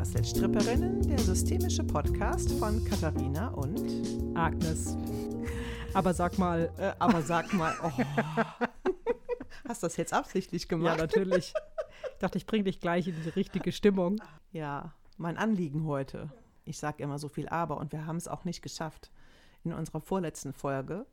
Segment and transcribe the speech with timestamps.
[0.00, 4.96] Karussellstripperinnen, der systemische Podcast von Katharina und Agnes.
[5.92, 6.72] Aber sag mal.
[6.78, 7.74] Äh, aber sag mal.
[7.84, 7.90] Oh.
[9.68, 10.96] Hast du das jetzt absichtlich gemacht?
[10.96, 11.52] Ja, natürlich.
[12.12, 14.22] Ich dachte, ich bringe dich gleich in die richtige Stimmung.
[14.52, 16.30] Ja, mein Anliegen heute.
[16.64, 19.10] Ich sage immer so viel aber und wir haben es auch nicht geschafft.
[19.64, 21.04] In unserer vorletzten Folge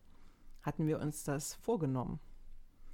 [0.62, 2.22] hatten wir uns das vorgenommen.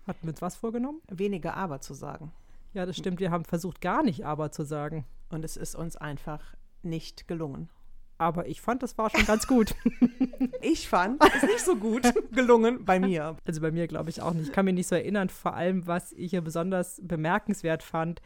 [0.08, 1.02] Hatten wir uns was vorgenommen?
[1.08, 2.32] Weniger aber zu sagen.
[2.74, 3.20] Ja, das stimmt.
[3.20, 5.06] Wir haben versucht, gar nicht aber zu sagen.
[5.34, 6.42] Und es ist uns einfach
[6.84, 7.70] nicht gelungen.
[8.18, 9.74] Aber ich fand, das war schon ganz gut.
[10.62, 13.36] ich fand, es ist nicht so gut gelungen bei mir.
[13.46, 14.48] Also bei mir glaube ich auch nicht.
[14.48, 15.30] Ich kann mich nicht so erinnern.
[15.30, 18.22] Vor allem, was ich hier besonders bemerkenswert fand,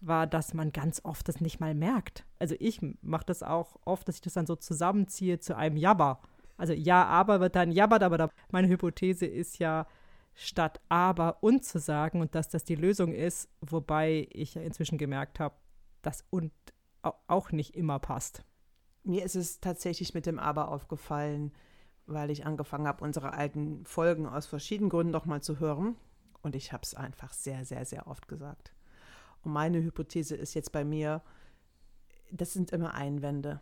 [0.00, 2.24] war, dass man ganz oft das nicht mal merkt.
[2.38, 6.20] Also ich mache das auch oft, dass ich das dann so zusammenziehe zu einem Jabber.
[6.56, 9.86] Also ja, aber wird dann jabbert, aber da, meine Hypothese ist ja,
[10.34, 14.98] statt aber und zu sagen und dass das die Lösung ist, wobei ich ja inzwischen
[14.98, 15.54] gemerkt habe,
[16.02, 16.52] dass und
[17.26, 18.44] auch nicht immer passt.
[19.04, 21.52] Mir ist es tatsächlich mit dem aber aufgefallen,
[22.06, 25.96] weil ich angefangen habe, unsere alten Folgen aus verschiedenen Gründen nochmal zu hören.
[26.42, 28.72] Und ich habe es einfach sehr, sehr, sehr oft gesagt.
[29.42, 31.22] Und meine Hypothese ist jetzt bei mir,
[32.30, 33.60] das sind immer Einwände,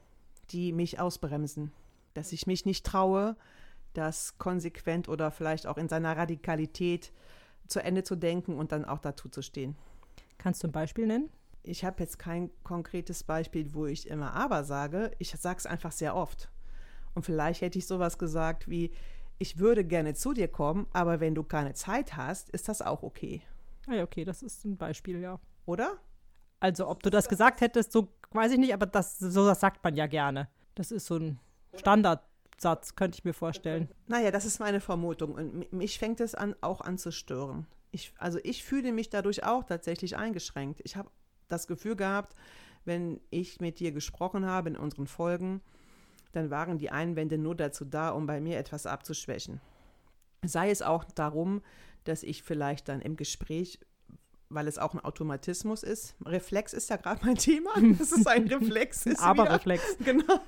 [0.51, 1.73] die mich ausbremsen,
[2.15, 3.37] dass ich mich nicht traue,
[3.93, 7.13] das konsequent oder vielleicht auch in seiner Radikalität
[7.67, 9.77] zu Ende zu denken und dann auch dazu zu stehen.
[10.39, 11.31] Kannst du ein Beispiel nennen?
[11.67, 15.11] Ich habe jetzt kein konkretes Beispiel, wo ich immer aber sage.
[15.19, 16.51] Ich sage es einfach sehr oft.
[17.15, 18.93] Und vielleicht hätte ich sowas gesagt wie,
[19.39, 23.03] ich würde gerne zu dir kommen, aber wenn du keine Zeit hast, ist das auch
[23.03, 23.43] okay.
[23.87, 25.39] Ah ja, okay, das ist ein Beispiel, ja.
[25.67, 25.99] Oder?
[26.61, 29.83] Also, ob du das gesagt hättest, so weiß ich nicht, aber das, so das sagt
[29.85, 30.49] man ja gerne.
[30.75, 31.39] Das ist so ein
[31.75, 33.89] Standardsatz, könnte ich mir vorstellen.
[34.07, 35.35] Naja, das ist meine Vermutung.
[35.35, 37.67] Und mich fängt es an, auch an zu stören.
[37.91, 40.81] Ich, also ich fühle mich dadurch auch tatsächlich eingeschränkt.
[40.85, 41.11] Ich habe
[41.49, 42.35] das Gefühl gehabt,
[42.85, 45.61] wenn ich mit dir gesprochen habe in unseren Folgen,
[46.33, 49.61] dann waren die Einwände nur dazu da, um bei mir etwas abzuschwächen.
[50.45, 51.63] Sei es auch darum,
[52.05, 53.81] dass ich vielleicht dann im Gespräch
[54.49, 56.15] weil es auch ein Automatismus ist.
[56.25, 57.71] Reflex ist ja gerade mein Thema.
[57.99, 59.07] Das ist ein Reflex.
[59.07, 59.55] Ist Aber wieder.
[59.55, 59.97] Reflex.
[60.05, 60.41] Genau.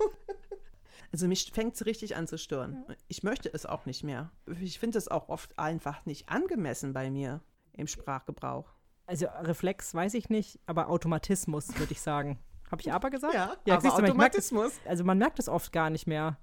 [1.11, 2.85] Also mich fängt es richtig an zu stören.
[3.09, 4.31] Ich möchte es auch nicht mehr.
[4.61, 7.41] Ich finde es auch oft einfach nicht angemessen bei mir
[7.73, 8.71] im Sprachgebrauch.
[9.09, 12.39] Also Reflex weiß ich nicht, aber Automatismus würde ich sagen.
[12.71, 13.33] Habe ich aber gesagt?
[13.33, 14.75] Ja, ja aber Automatismus.
[14.85, 16.37] Das, also man merkt es oft gar nicht mehr.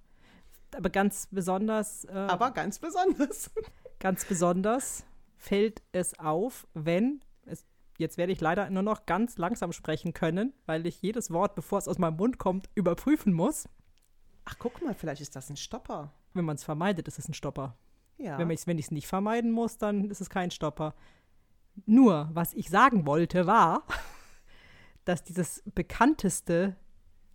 [0.76, 2.06] Aber ganz besonders.
[2.06, 3.52] Äh, aber ganz besonders.
[4.00, 5.06] Ganz besonders
[5.38, 7.22] fällt es auf, wenn
[7.98, 11.80] jetzt werde ich leider nur noch ganz langsam sprechen können, weil ich jedes Wort, bevor
[11.80, 13.70] es aus meinem Mund kommt, überprüfen muss.
[14.44, 16.12] Ach, guck mal, vielleicht ist das ein Stopper.
[16.34, 17.78] Wenn man es vermeidet, ist es ein Stopper.
[18.18, 18.38] Ja.
[18.38, 20.94] Wenn ich es nicht vermeiden muss, dann ist es kein Stopper.
[21.86, 23.84] Nur, was ich sagen wollte, war,
[25.06, 26.76] dass dieses bekannteste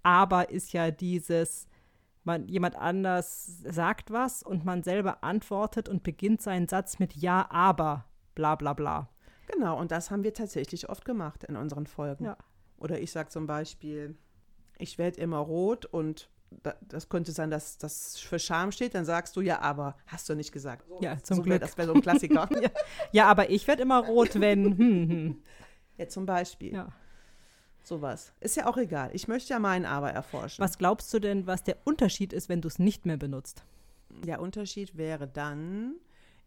[0.02, 1.68] Aber ist ja dieses,
[2.24, 7.50] man, jemand anders sagt was und man selber antwortet und beginnt seinen Satz mit Ja,
[7.50, 9.08] aber, bla bla bla.
[9.46, 12.24] Genau, und das haben wir tatsächlich oft gemacht in unseren Folgen.
[12.24, 12.36] Ja.
[12.78, 14.16] Oder ich sage zum Beispiel,
[14.78, 16.30] ich werde immer rot und
[16.82, 20.34] das könnte sein, dass das für Scham steht, dann sagst du ja, aber hast du
[20.34, 20.84] nicht gesagt.
[21.00, 21.60] Ja, zum so Glück.
[21.60, 22.48] das wäre so ein Klassiker.
[22.60, 22.70] ja.
[23.12, 23.26] ja.
[23.26, 24.76] aber ich werde immer rot, wenn.
[24.76, 25.42] Hm, hm.
[25.96, 26.74] Ja, zum Beispiel.
[26.74, 26.92] Ja.
[27.82, 28.32] Sowas.
[28.40, 29.10] Ist ja auch egal.
[29.14, 30.62] Ich möchte ja meinen Aber erforschen.
[30.62, 33.64] Was glaubst du denn, was der Unterschied ist, wenn du es nicht mehr benutzt?
[34.24, 35.94] Der Unterschied wäre dann,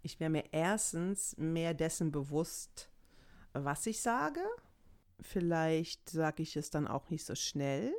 [0.01, 2.89] ich wäre mir erstens mehr dessen bewusst,
[3.53, 4.41] was ich sage.
[5.21, 7.93] Vielleicht sage ich es dann auch nicht so schnell.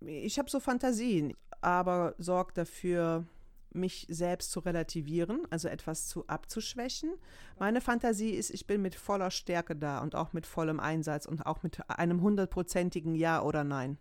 [0.00, 3.26] Ich habe so Fantasien, aber sorge dafür,
[3.70, 7.12] mich selbst zu relativieren, also etwas zu abzuschwächen.
[7.58, 11.44] Meine Fantasie ist, ich bin mit voller Stärke da und auch mit vollem Einsatz und
[11.46, 13.98] auch mit einem hundertprozentigen Ja oder Nein.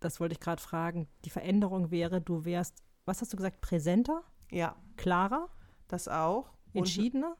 [0.00, 1.08] Das wollte ich gerade fragen.
[1.24, 4.22] Die Veränderung wäre, du wärst, was hast du gesagt, präsenter?
[4.50, 4.76] Ja.
[4.96, 5.48] Klarer?
[5.88, 6.52] Das auch.
[6.72, 7.36] Entschiedener?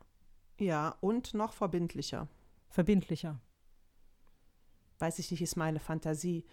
[0.59, 2.29] Und, ja, und noch verbindlicher
[2.77, 3.41] verbindlicher.
[4.99, 6.45] Weiß ich nicht, ist meine Fantasie.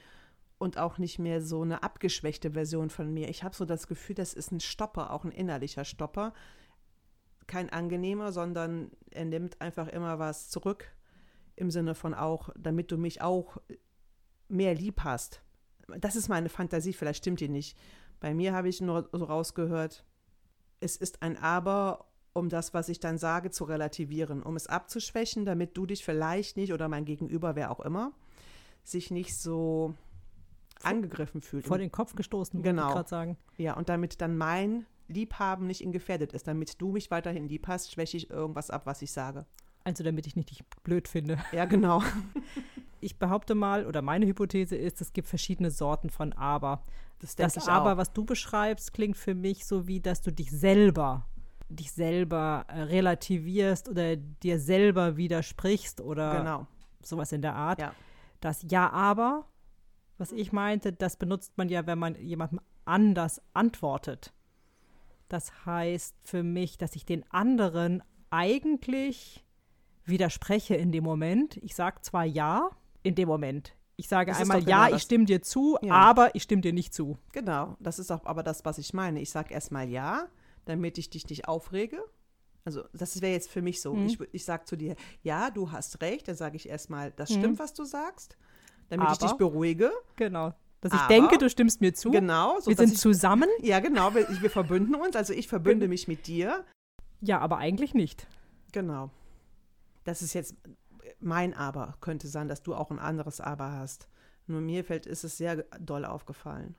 [0.64, 3.28] Und auch nicht mehr so eine abgeschwächte Version von mir.
[3.28, 6.34] Ich habe so das Gefühl, das ist ein Stopper, auch ein innerlicher Stopper.
[7.48, 10.88] Kein angenehmer, sondern er nimmt einfach immer was zurück.
[11.58, 13.58] Im Sinne von auch, damit du mich auch
[14.48, 15.42] mehr lieb hast.
[16.00, 17.78] Das ist meine Fantasie, vielleicht stimmt die nicht.
[18.22, 20.06] Bei mir habe ich nur so rausgehört,
[20.80, 25.44] es ist ein Aber um das, was ich dann sage, zu relativieren, um es abzuschwächen,
[25.44, 28.14] damit du dich vielleicht nicht oder mein Gegenüber, wer auch immer,
[28.86, 29.94] sich nicht so
[30.86, 31.66] angegriffen fühlt.
[31.68, 32.88] Vor den Kopf gestoßen, genau.
[32.88, 33.38] ich gerade sagen.
[33.58, 37.68] Ja, und damit dann mein Liebhaben nicht in gefährdet ist, damit du mich weiterhin lieb
[37.68, 39.46] hast, schwäche ich irgendwas ab, was ich sage.
[39.84, 41.38] Also damit ich nicht dich blöd finde.
[41.52, 42.02] Ja, genau.
[43.02, 46.84] ich behaupte mal, oder meine Hypothese ist, es gibt verschiedene Sorten von Aber.
[47.20, 47.98] Das, Das Aber, auch.
[47.98, 51.26] was du beschreibst, klingt für mich so wie, dass du dich selber,
[51.70, 56.68] dich selber äh, relativierst oder dir selber widersprichst oder Genau.
[57.02, 57.80] sowas in der Art.
[57.80, 57.94] Ja.
[58.40, 59.46] Das Ja, aber,
[60.18, 64.34] was ich meinte, das benutzt man ja, wenn man jemandem anders antwortet.
[65.30, 69.44] Das heißt für mich, dass ich den anderen eigentlich
[70.06, 71.58] widerspreche in dem Moment.
[71.58, 72.70] Ich sage zwar Ja
[73.04, 73.74] in dem Moment.
[73.96, 75.94] Ich sage Das einmal Ja, genau ich stimme dir zu, Ja.
[75.94, 77.18] aber ich stimme dir nicht zu.
[77.32, 79.22] Genau, das ist auch aber das, was ich meine.
[79.22, 80.28] Ich sage erstmal ja,
[80.66, 82.04] damit ich dich nicht aufrege.
[82.66, 83.94] Also das wäre jetzt für mich so.
[83.94, 84.06] Mhm.
[84.08, 86.28] Ich, ich sage zu dir, ja, du hast recht.
[86.28, 87.34] Dann sage ich erstmal, das Mhm.
[87.36, 88.36] stimmt, was du sagst,
[88.90, 89.92] damit ich dich Aber- beruhige.
[90.16, 90.54] Genau.
[90.82, 92.12] Dass ich Aber- denke, du stimmst mir zu.
[92.12, 92.60] Genau.
[92.60, 93.48] So, Wir sind ich, zusammen.
[93.62, 94.14] ja, genau.
[94.14, 95.16] Wir, wir verbünden uns.
[95.16, 96.66] Also ich verbünde mich mit dir.
[97.22, 98.28] Ja, aber eigentlich nicht.
[98.74, 99.10] Genau.
[100.04, 100.56] Das ist jetzt
[101.20, 101.96] mein Aber.
[102.02, 104.10] Könnte sein, dass du auch ein anderes Aber hast.
[104.46, 106.76] Nur mir fällt, ist es sehr doll aufgefallen.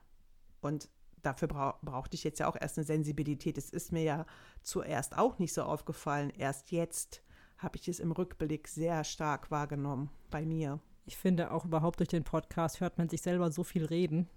[0.61, 0.89] Und
[1.23, 3.57] dafür brau brauchte ich jetzt ja auch erst eine Sensibilität.
[3.57, 4.25] Es ist mir ja
[4.61, 6.29] zuerst auch nicht so aufgefallen.
[6.29, 7.23] Erst jetzt
[7.57, 10.79] habe ich es im Rückblick sehr stark wahrgenommen bei mir.
[11.05, 14.27] Ich finde auch überhaupt durch den Podcast hört man sich selber so viel reden,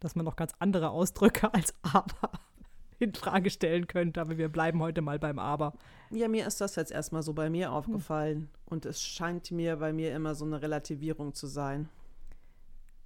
[0.00, 2.30] dass man noch ganz andere Ausdrücke als aber
[2.98, 4.22] in Frage stellen könnte.
[4.22, 5.74] Aber wir bleiben heute mal beim aber.
[6.10, 8.48] Ja, mir ist das jetzt erstmal so bei mir aufgefallen.
[8.64, 11.90] Und es scheint mir bei mir immer so eine Relativierung zu sein.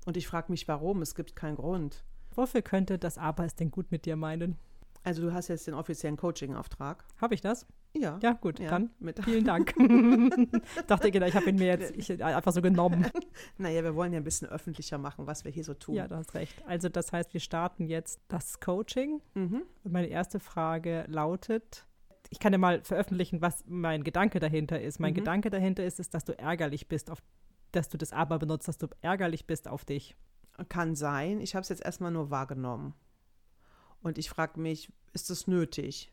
[0.07, 1.03] Und ich frage mich, warum.
[1.03, 2.05] Es gibt keinen Grund.
[2.35, 4.57] Wofür könnte das aber es denn gut mit dir meinen?
[5.03, 7.05] Also du hast jetzt den offiziellen Coaching-Auftrag.
[7.21, 7.67] Habe ich das?
[7.97, 8.19] Ja.
[8.23, 9.75] Ja, gut, Ja, dann Mit, vielen Dank.
[9.77, 13.07] ich dachte, genau, ich habe ihn mir jetzt ich, einfach so genommen.
[13.59, 15.95] naja, wir wollen ja ein bisschen öffentlicher machen, was wir hier so tun.
[15.95, 16.55] Ja, du hast recht.
[16.67, 19.21] Also das heißt, wir starten jetzt das Coaching.
[19.35, 19.63] Mhm.
[19.85, 21.87] Und meine erste Frage lautet,
[22.31, 25.01] ich kann ja mal veröffentlichen, was mein Gedanke dahinter ist.
[25.01, 25.17] Mein Mhm.
[25.17, 27.23] Gedanke dahinter ist, ist, dass du ärgerlich bist, auf,
[27.73, 30.15] dass du das aber benutzt, dass du ärgerlich bist auf dich.
[30.69, 31.41] Kann sein.
[31.41, 32.95] Ich habe es jetzt erstmal nur wahrgenommen.
[34.03, 36.13] Und ich frage mich, ist es nötig?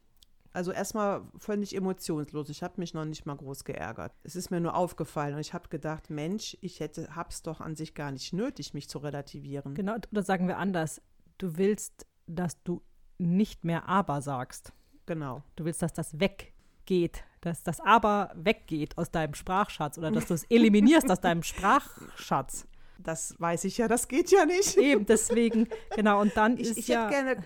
[0.56, 2.48] Also erstmal völlig emotionslos.
[2.48, 4.13] Ich habe mich noch nicht mal groß geärgert.
[4.24, 7.75] Es ist mir nur aufgefallen und ich habe gedacht, Mensch, ich hätte, hab's doch an
[7.75, 9.75] sich gar nicht nötig, mich zu relativieren.
[9.75, 11.02] Genau, oder sagen wir anders,
[11.40, 12.81] du willst, dass du
[13.18, 14.72] nicht mehr aber sagst.
[15.06, 15.44] Genau.
[15.57, 20.36] Du willst, dass das weggeht, dass das aber weggeht aus deinem Sprachschatz oder dass du
[20.36, 22.66] es eliminierst aus deinem Sprachschatz.
[22.98, 24.78] Das weiß ich ja, das geht ja nicht.
[24.78, 27.44] Eben deswegen, genau, und dann Ich, ist ich ja, hätte gerne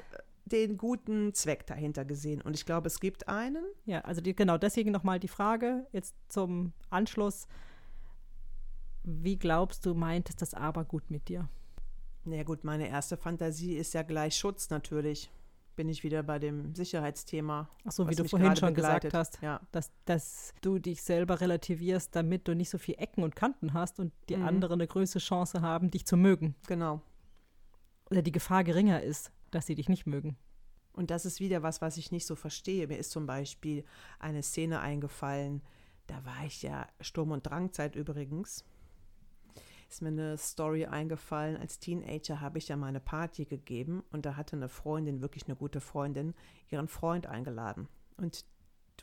[0.51, 2.41] den guten Zweck dahinter gesehen.
[2.41, 3.63] Und ich glaube, es gibt einen.
[3.85, 7.47] ja, also die, genau, deswegen nochmal die Frage jetzt zum Anschluss.
[9.03, 11.47] Wie glaubst du, meint es das aber gut mit dir?
[12.25, 15.31] Na ja, gut, meine erste Fantasie ist ja gleich Schutz natürlich.
[15.75, 17.69] Bin ich wieder bei dem Sicherheitsthema.
[17.85, 19.11] Ach so, wie du vorhin schon begleitet.
[19.11, 23.23] gesagt hast, Ja, dass, dass du dich selber relativierst, damit du nicht so viel Ecken
[23.23, 24.45] und Kanten hast und die Mhm.
[24.45, 26.55] anderen eine größere Chance haben, dich zu mögen.
[26.67, 27.01] genau.
[28.11, 30.37] Oder die Gefahr geringer ist, dass sie dich nicht mögen.
[30.93, 32.87] Und das ist wieder was, was ich nicht so verstehe.
[32.87, 33.85] Mir ist zum Beispiel
[34.19, 35.61] eine Szene eingefallen,
[36.07, 38.65] da war ich ja Sturm- und Drangzeit übrigens.
[39.87, 41.55] Ist mir eine Story eingefallen.
[41.55, 45.45] Als Teenager habe ich ja mal eine Party gegeben und da hatte eine Freundin, wirklich
[45.45, 46.33] eine gute Freundin,
[46.69, 47.87] ihren Freund eingeladen.
[48.17, 48.45] Und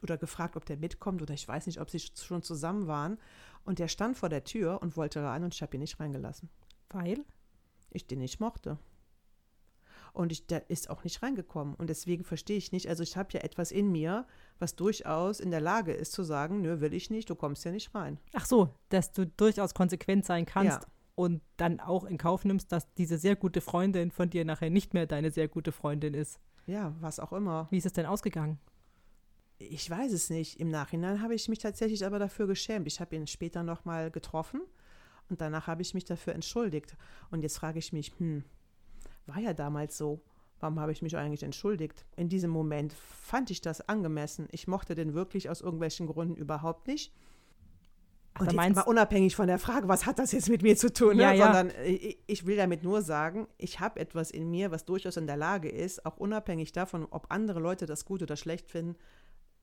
[0.02, 3.18] oder gefragt, ob der mitkommt oder ich weiß nicht, ob sie schon zusammen waren.
[3.64, 6.50] Und der stand vor der Tür und wollte rein und ich habe ihn nicht reingelassen.
[6.90, 7.24] Weil?
[7.90, 8.78] Ich den nicht mochte.
[10.16, 11.74] Und ich, der ist auch nicht reingekommen.
[11.74, 14.26] Und deswegen verstehe ich nicht, also ich habe ja etwas in mir,
[14.58, 17.70] was durchaus in der Lage ist zu sagen, nö, will ich nicht, du kommst ja
[17.70, 18.18] nicht rein.
[18.32, 20.88] Ach so, dass du durchaus konsequent sein kannst Ja.
[21.16, 24.94] und dann auch in Kauf nimmst, dass diese sehr gute Freundin von dir nachher nicht
[24.94, 26.40] mehr deine sehr gute Freundin ist.
[26.64, 27.68] Ja, was auch immer.
[27.70, 28.58] Wie ist es denn ausgegangen?
[29.58, 30.58] Ich weiß es nicht.
[30.58, 32.86] Im Nachhinein habe ich mich tatsächlich aber dafür geschämt.
[32.86, 34.62] Ich habe ihn später nochmal getroffen
[35.28, 36.96] und danach habe ich mich dafür entschuldigt.
[37.30, 38.44] Und jetzt frage ich mich, hm,
[39.26, 40.20] war ja damals so.
[40.58, 42.06] Warum habe ich mich eigentlich entschuldigt?
[42.16, 44.48] In diesem Moment fand ich das angemessen.
[44.52, 47.12] Ich mochte den wirklich aus irgendwelchen Gründen überhaupt nicht.
[48.38, 50.92] Und jetzt meinst- aber unabhängig von der Frage, was hat das jetzt mit mir zu
[50.92, 51.22] tun, ne?
[51.22, 51.44] Ja, ja.
[51.54, 55.26] sondern ich, ich will damit nur sagen, ich habe etwas in mir, was durchaus in
[55.26, 58.96] der Lage ist, auch unabhängig davon, ob andere Leute das gut oder schlecht finden,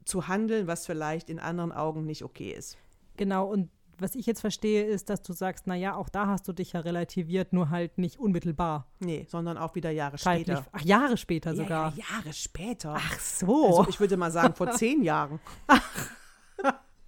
[0.06, 2.78] zu handeln, was vielleicht in anderen Augen nicht okay ist.
[3.16, 3.70] Genau, und
[4.04, 6.82] was ich jetzt verstehe, ist, dass du sagst, naja, auch da hast du dich ja
[6.82, 8.86] relativiert, nur halt nicht unmittelbar.
[9.00, 10.58] Nee, sondern auch wieder Jahre Zeitlich.
[10.58, 10.70] später.
[10.74, 11.94] Ach, Jahre später Ja, sogar.
[11.96, 12.96] Ja, Jahre später.
[12.98, 13.78] Ach so.
[13.80, 15.40] Also ich würde mal sagen, vor zehn Jahren.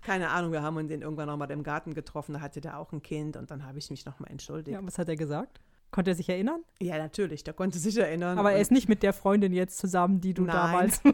[0.02, 2.80] Keine Ahnung, wir haben uns den irgendwann noch mal im Garten getroffen, da hatte der
[2.80, 4.74] auch ein Kind und dann habe ich mich noch mal entschuldigt.
[4.74, 5.60] ja, was hat er gesagt?
[5.92, 6.64] Konnte er sich erinnern?
[6.80, 8.38] Ja, natürlich, der konnte sich erinnern.
[8.38, 10.56] Aber er ist nicht mit der Freundin jetzt zusammen, die du Nein.
[10.56, 11.02] damals.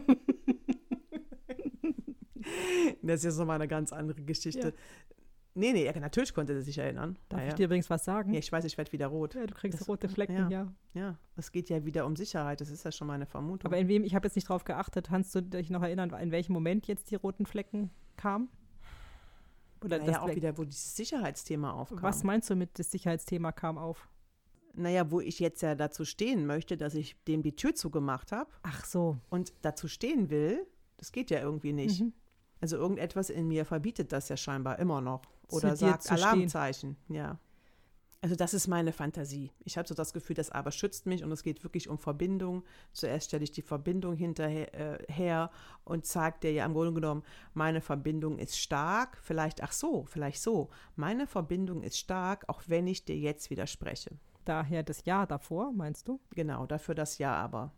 [3.02, 4.74] Das ist ja so mal eine ganz andere Geschichte.
[5.54, 7.18] Nee, nee, natürlich konnte sie sich erinnern.
[7.28, 8.32] Darf ja, ich dir übrigens was sagen?
[8.32, 9.34] ja, ich weiß, ich werde wieder rot.
[9.34, 10.48] Ja, du kriegst Das- rote Flecken, ja.
[10.48, 10.72] ja.
[10.94, 13.66] Ja, es geht ja wieder um Sicherheit, das ist ja schon meine Vermutung.
[13.66, 16.30] Aber in wem, ich habe jetzt nicht drauf geachtet, kannst du dich noch erinnern, in
[16.30, 18.48] welchem Moment jetzt die roten Flecken kamen?
[19.84, 22.02] Oder naja, das auch Fleck- wieder, wo dieses Sicherheitsthema aufkam.
[22.02, 24.08] Was meinst du mit das Sicherheitsthema kam auf?
[24.74, 28.50] Naja, wo ich jetzt ja dazu stehen möchte, dass ich dem die Tür zugemacht habe
[28.62, 29.18] Ach so.
[29.28, 30.66] und dazu stehen will,
[30.96, 32.00] das geht ja irgendwie nicht.
[32.00, 32.12] Mhm.
[32.60, 35.22] Also irgendetwas in mir verbietet das ja scheinbar immer noch.
[35.52, 36.16] Oder sagt stehen.
[36.16, 37.38] Alarmzeichen, ja.
[38.24, 39.50] Also das ist meine Fantasie.
[39.64, 42.62] Ich habe so das Gefühl, das aber schützt mich und es geht wirklich um Verbindung.
[42.92, 45.50] Zuerst stelle ich die Verbindung hinterher äh, her
[45.84, 49.18] und zeigt dir ja im Grunde genommen, meine Verbindung ist stark.
[49.20, 50.70] Vielleicht, ach so, vielleicht so.
[50.94, 54.16] Meine Verbindung ist stark, auch wenn ich dir jetzt widerspreche.
[54.44, 56.20] Daher das Jahr davor, meinst du?
[56.30, 57.72] Genau, dafür das Ja aber.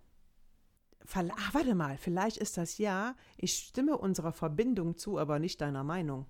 [1.15, 5.85] Ach, warte mal, vielleicht ist das Ja, ich stimme unserer Verbindung zu, aber nicht deiner
[5.85, 6.27] Meinung.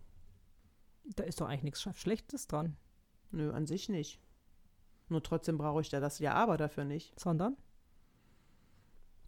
[1.17, 2.77] Da ist doch eigentlich nichts Sch- Schlechtes dran,
[3.31, 4.21] Nö, an sich nicht.
[5.09, 7.19] Nur trotzdem brauche ich da das Ja aber dafür nicht.
[7.21, 7.57] sondern.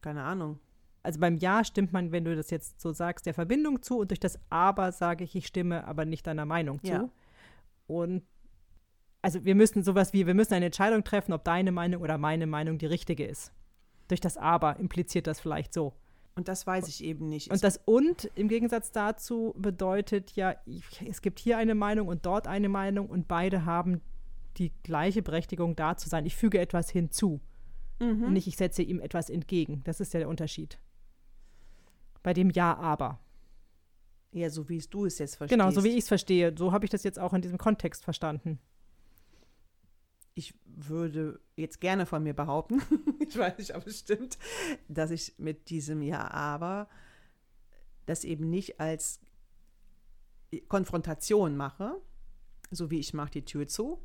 [0.00, 0.58] Keine Ahnung.
[1.02, 4.10] Also beim Ja stimmt man, wenn du das jetzt so sagst, der Verbindung zu und
[4.10, 6.90] durch das Aber sage ich, ich stimme aber nicht deiner Meinung zu.
[6.92, 7.08] Ja.
[7.86, 8.24] Und
[9.22, 12.46] also wir müssen sowas wie, wir müssen eine Entscheidung treffen, ob deine Meinung oder meine
[12.46, 13.52] Meinung die richtige ist.
[14.08, 15.92] Durch das Aber impliziert das vielleicht so.
[16.36, 17.50] Und das weiß ich eben nicht.
[17.50, 20.54] Und das und im Gegensatz dazu bedeutet ja,
[21.06, 24.02] es gibt hier eine Meinung und dort eine Meinung und beide haben
[24.58, 26.26] die gleiche Berechtigung da zu sein.
[26.26, 27.40] Ich füge etwas hinzu
[28.00, 28.24] mhm.
[28.24, 29.80] und nicht ich setze ihm etwas entgegen.
[29.84, 30.78] Das ist ja der Unterschied.
[32.22, 33.18] Bei dem Ja, aber.
[34.32, 35.58] ja, so wie es du es jetzt verstehst.
[35.58, 36.54] Genau, so wie ich es verstehe.
[36.56, 38.58] So habe ich das jetzt auch in diesem Kontext verstanden.
[40.38, 42.80] Ich würde jetzt gerne von mir behaupten,
[43.20, 44.38] ich weiß nicht, ob es stimmt,
[44.86, 46.88] dass ich mit diesem Ja, aber
[48.04, 49.20] das eben nicht als
[50.68, 52.00] Konfrontation mache,
[52.70, 53.98] so wie ich mache die Tür zu,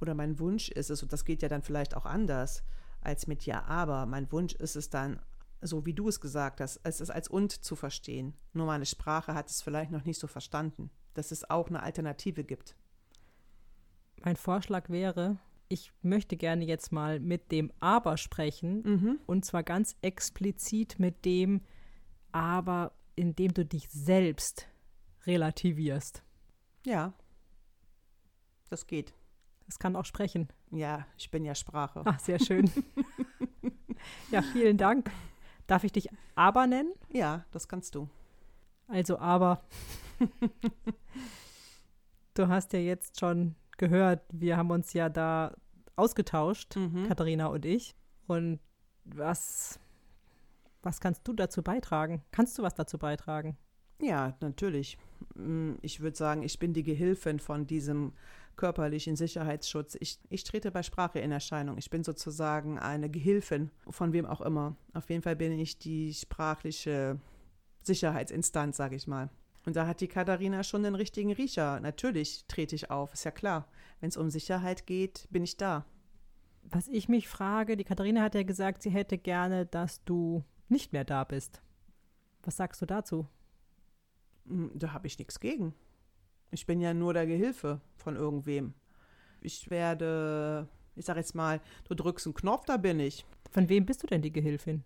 [0.00, 2.64] oder mein Wunsch ist es, und das geht ja dann vielleicht auch anders
[3.00, 5.20] als mit Ja, aber, mein Wunsch ist es dann,
[5.62, 8.34] so wie du es gesagt hast, es ist als und zu verstehen.
[8.52, 12.44] Nur meine Sprache hat es vielleicht noch nicht so verstanden, dass es auch eine Alternative
[12.44, 12.76] gibt.
[14.22, 19.20] Mein Vorschlag wäre, ich möchte gerne jetzt mal mit dem Aber sprechen Mhm.
[19.26, 21.62] und zwar ganz explizit mit dem
[22.32, 24.68] Aber, indem du dich selbst
[25.26, 26.22] relativierst.
[26.86, 27.12] Ja,
[28.68, 29.14] das geht.
[29.66, 30.48] Das kann auch sprechen.
[30.70, 32.02] Ja, ich bin ja Sprache.
[32.04, 32.70] Ach, sehr schön.
[34.30, 35.10] ja, vielen Dank.
[35.66, 36.92] Darf ich dich Aber nennen?
[37.12, 38.08] Ja, das kannst du.
[38.86, 39.64] Also Aber.
[42.34, 45.54] du hast ja jetzt schon gehört, wir haben uns ja da
[45.96, 47.08] ausgetauscht, Mhm.
[47.08, 47.96] Katharina und ich.
[48.28, 48.60] Und
[49.04, 49.80] was,
[50.82, 52.22] was kannst du dazu beitragen?
[52.30, 53.56] Kannst du was dazu beitragen?
[54.00, 54.96] Ja, natürlich.
[55.34, 58.12] Mm, Ich würde sagen, ich bin die Gehilfin von diesem
[58.56, 59.96] körperlichen Sicherheitsschutz.
[60.00, 61.76] Ich, ich trete bei Sprache in Erscheinung.
[61.78, 64.76] Ich bin sozusagen eine Gehilfin von wem auch immer.
[64.94, 67.18] Auf jeden Fall bin ich die sprachliche
[67.82, 69.30] Sicherheitsinstanz, sage ich mal.
[69.66, 71.80] Und da hat die Katharina schon den richtigen Riecher.
[71.80, 73.68] Natürlich trete ich auf, ist ja klar.
[74.00, 75.84] Wenn es um Sicherheit geht, bin ich da.
[76.62, 80.92] Was ich mich frage, die Katharina hat ja gesagt, sie hätte gerne, dass du nicht
[80.92, 81.62] mehr da bist.
[82.42, 83.26] Was sagst du dazu?
[84.44, 85.74] Mm, Da habe ich nichts gegen.
[86.50, 88.74] Ich bin ja nur der Gehilfe von irgendwem.
[89.40, 93.24] Ich werde, ich sage jetzt mal, du drückst einen Knopf, da bin ich.
[93.50, 94.84] Von wem bist du denn die Gehilfin?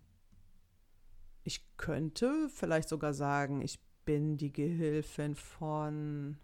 [1.43, 6.39] Ich könnte vielleicht sogar sagen, ich bin die Gehilfin von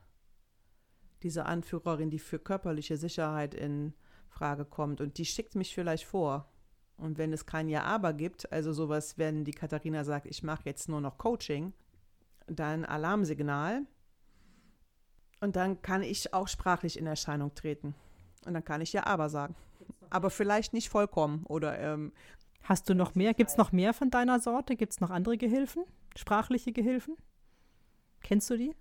[1.22, 3.94] dieser Anführerin, die für körperliche Sicherheit in
[4.28, 5.00] Frage kommt.
[5.00, 6.50] Und die schickt mich vielleicht vor.
[6.96, 10.88] Und wenn es kein Ja-Aber gibt, also sowas, wenn die Katharina sagt, ich mache jetzt
[10.88, 11.72] nur noch Coaching,
[12.46, 13.82] dann Alarmsignal.
[15.40, 17.94] Und dann kann ich auch sprachlich in Erscheinung treten.
[18.44, 19.54] Und dann kann ich Ja-Aber sagen.
[20.10, 21.44] Aber vielleicht nicht vollkommen.
[21.46, 22.12] Oder ähm,
[22.62, 23.34] Hast du noch mehr?
[23.34, 24.76] Gibt es noch mehr von deiner Sorte?
[24.76, 25.84] Gibt es noch andere Gehilfen?
[26.16, 27.16] Sprachliche Gehilfen?
[28.22, 28.74] Kennst du die?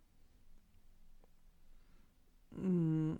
[2.52, 3.16] Mm,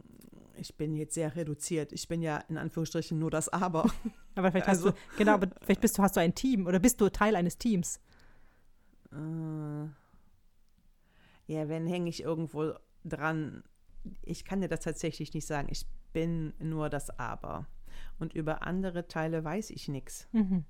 [0.58, 1.94] Ich bin jetzt sehr reduziert.
[1.94, 3.90] Ich bin ja in Anführungsstrichen nur das Aber.
[4.36, 6.80] Aber vielleicht Also- hast du, genau, aber vielleicht bist du, hast du ein Team oder
[6.80, 8.00] bist du Teil eines Teams?
[9.12, 9.86] Äh,
[11.48, 12.74] ja, wenn hänge ich irgendwo
[13.04, 13.64] dran.
[14.22, 15.68] Ich kann dir das tatsächlich nicht sagen.
[15.72, 17.66] Ich bin nur das Aber.
[18.18, 20.28] Und über andere Teile weiß ich nichts.
[20.32, 20.64] Mhm.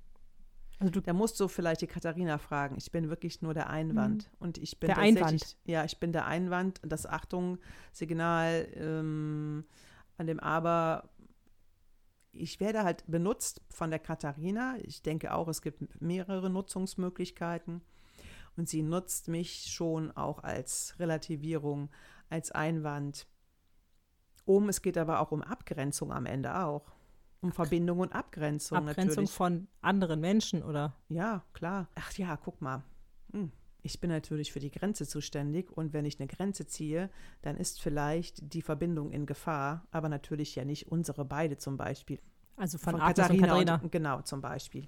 [0.80, 2.74] Also du, Da musst du vielleicht die Katharina fragen.
[2.78, 4.30] Ich bin wirklich nur der Einwand.
[4.40, 5.56] Und ich bin Der tatsächlich- Einwand.
[5.66, 6.80] Ja, ich bin der Einwand.
[6.82, 9.64] Das Achtung-Signal ähm,
[10.16, 11.10] an dem Aber.
[12.32, 14.76] Ich werde halt benutzt von der Katharina.
[14.82, 17.82] Ich denke auch, es gibt mehrere Nutzungsmöglichkeiten.
[18.56, 21.90] Und sie nutzt mich schon auch als Relativierung,
[22.30, 23.26] als Einwand.
[24.46, 26.90] Um, es geht aber auch um Abgrenzung am Ende auch.
[27.42, 29.30] Um Verbindung und Abgrenzung, Abgrenzung natürlich.
[29.30, 31.88] von anderen Menschen oder Ja, klar.
[31.94, 32.82] Ach ja, guck mal.
[33.32, 33.50] Hm.
[33.82, 37.08] Ich bin natürlich für die Grenze zuständig und wenn ich eine Grenze ziehe,
[37.42, 42.20] dann ist vielleicht die Verbindung in Gefahr, aber natürlich ja nicht unsere beide zum Beispiel.
[42.56, 43.80] also von, Von Katharina und Katharina.
[43.82, 44.86] Und, genau, zum Beispiel.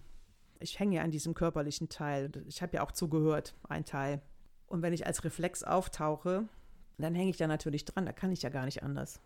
[0.60, 2.30] Ich hänge ja an diesem körperlichen Teil.
[2.46, 4.20] Ich habe ja auch zugehört, ein Teil.
[4.66, 6.48] Und wenn ich als Reflex auftauche,
[6.98, 8.06] dann hänge ich da natürlich dran.
[8.06, 9.20] Da kann ich ja gar nicht anders.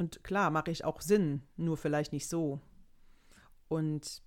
[0.00, 2.58] Und klar, mache ich auch Sinn, nur vielleicht nicht so.
[3.68, 4.22] Und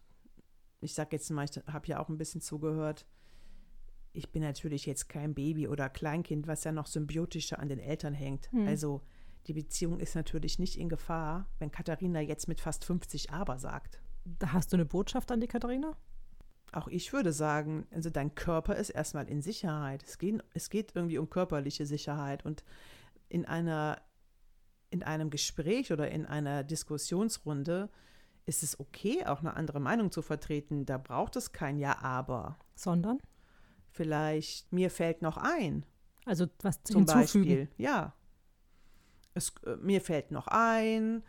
[0.81, 3.07] ich sage jetzt mal, ich habe ja auch ein bisschen zugehört.
[4.11, 8.13] Ich bin natürlich jetzt kein Baby oder Kleinkind, was ja noch symbiotischer an den Eltern
[8.13, 8.51] hängt.
[8.51, 8.67] Hm.
[8.67, 9.01] Also
[9.47, 13.99] die Beziehung ist natürlich nicht in Gefahr, wenn Katharina jetzt mit fast 50 aber sagt.
[14.25, 15.97] Da hast du eine Botschaft an die Katharina?
[16.71, 20.03] Auch ich würde sagen, also dein Körper ist erstmal in Sicherheit.
[20.03, 22.45] Es geht, es geht irgendwie um körperliche Sicherheit.
[22.45, 22.63] Und
[23.27, 23.99] in einer,
[24.93, 27.89] in einem Gespräch oder in einer Diskussionsrunde
[28.45, 30.85] ist es okay, auch eine andere Meinung zu vertreten.
[30.85, 32.57] Da braucht es kein Ja, aber.
[32.75, 33.17] Sondern?
[33.91, 35.85] Vielleicht, mir fällt noch ein,
[36.25, 37.45] Also was zu zum hinzufügen.
[37.45, 37.67] Beispiel.
[37.77, 38.13] Ja.
[39.33, 41.23] Es, äh, mir fällt noch ein.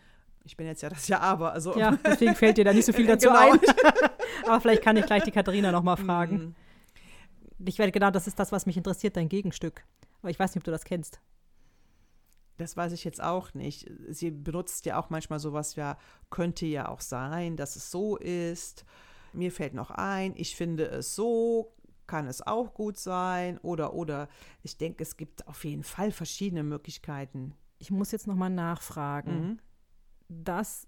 [0.44, 1.52] Ich bin jetzt ja das Ja, aber.
[1.52, 3.52] Also, Ja, deswegen fällt dir da nicht so viel dazu Genau.
[3.52, 3.61] ein.
[4.47, 6.54] Aber vielleicht kann ich gleich die Katharina nochmal fragen.
[7.59, 9.85] Mm, Ich werde genau, das ist das, was mich interessiert, dein Gegenstück.
[10.21, 11.21] Aber ich weiß nicht, ob du das kennst.
[12.57, 13.91] Das weiß ich jetzt auch nicht.
[14.09, 15.99] Sie benutzt ja auch manchmal sowas, ja,
[16.31, 18.85] könnte ja auch sein, dass es so ist.
[19.33, 21.73] Mir fällt noch ein, ich finde es so,
[22.07, 24.29] kann es auch gut sein oder oder.
[24.63, 27.55] Ich denke, es gibt auf jeden Fall verschiedene Möglichkeiten.
[27.79, 29.41] Ich muss jetzt nochmal nachfragen.
[29.41, 29.59] Mhm.
[30.29, 30.87] Das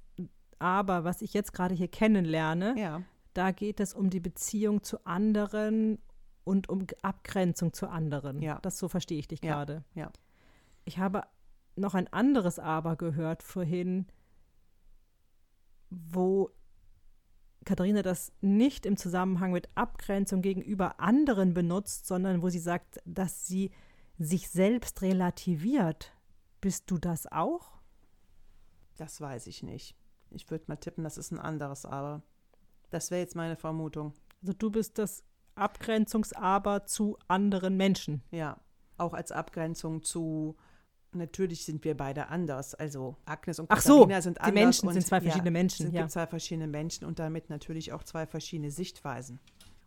[0.58, 3.02] aber, was ich jetzt gerade hier kennenlerne, Ja,
[3.34, 5.98] da geht es um die Beziehung zu anderen
[6.44, 8.40] und um Abgrenzung zu anderen.
[8.40, 8.58] Ja.
[8.62, 9.84] Das so verstehe ich dich Ja, gerade.
[9.94, 10.10] ja.
[10.84, 11.24] Ich habe
[11.76, 14.06] noch ein anderes Aber gehört vorhin,
[15.90, 16.50] wo
[17.64, 23.46] Katharina das nicht im Zusammenhang mit Abgrenzung gegenüber anderen benutzt, sondern wo sie sagt, dass
[23.46, 23.70] sie
[24.18, 26.12] sich selbst relativiert.
[26.60, 27.76] Bist du das auch?
[28.96, 29.94] das weiß ich nicht.
[30.30, 32.22] Ich würde mal tippen, das ist ein anderes Aber.
[32.90, 34.14] Das wäre jetzt meine Vermutung.
[34.40, 38.22] Also du bist das Abgrenzungsaber zu anderen Menschen.
[38.30, 38.60] Ja,
[38.98, 40.56] auch als Abgrenzung zu,
[41.12, 42.74] natürlich sind wir beide anders.
[42.74, 44.54] Also Agnes und Ach so, Katharina sind die anders.
[44.54, 46.08] Menschen und, sind zwei verschiedene ja, Menschen, Es ja.
[46.08, 49.40] zwei verschiedene Menschen und damit natürlich auch zwei verschiedene Sichtweisen.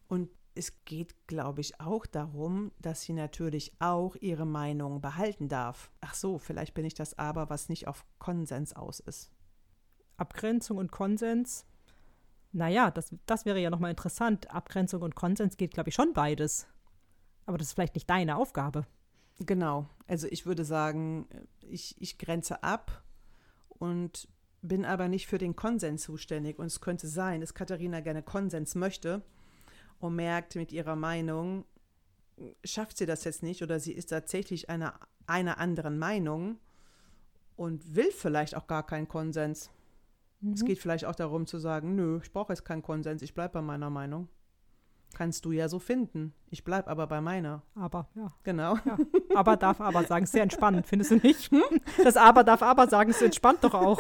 [0.08, 5.92] Und es geht, glaube ich, auch darum, dass sie natürlich auch ihre Meinung behalten darf.
[6.02, 9.32] Ach so, vielleicht bin ich das aber, was nicht auf Konsens aus ist.
[10.18, 11.66] Abgrenzung und Konsens.
[12.52, 14.50] Naja, das, das wäre ja nochmal interessant.
[14.50, 16.68] Abgrenzung und Konsens geht, glaube ich, schon beides.
[17.46, 18.86] Aber das ist vielleicht nicht deine Aufgabe.
[19.40, 19.88] Genau.
[20.08, 21.28] Also ich würde sagen,
[21.62, 23.04] ich, ich grenze ab
[23.70, 24.28] und
[24.62, 26.60] bin aber nicht für den Konsens zuständig.
[26.60, 29.22] Und es könnte sein, dass Katharina gerne Konsens möchte
[30.00, 31.66] und merkt mit ihrer Meinung,
[32.64, 36.58] schafft sie das jetzt nicht oder sie ist tatsächlich einer, einer anderen Meinung
[37.56, 39.70] und will vielleicht auch gar keinen Konsens.
[40.54, 40.66] Es Mhm.
[40.66, 43.62] geht vielleicht auch darum zu sagen, nö, ich brauche jetzt keinen Konsens, ich bleibe bei
[43.62, 44.30] meiner Meinung.
[45.14, 46.34] Kannst du ja so finden.
[46.50, 47.64] Ich bleibe aber bei meiner.
[47.76, 48.28] Aber, ja.
[48.44, 48.76] Genau.
[48.86, 48.98] ja.
[49.36, 51.52] Aber darf aber sagen, ist sehr entspannend, findest du nicht?
[52.04, 54.00] Das Aber darf aber sagen, ist entspannt doch auch.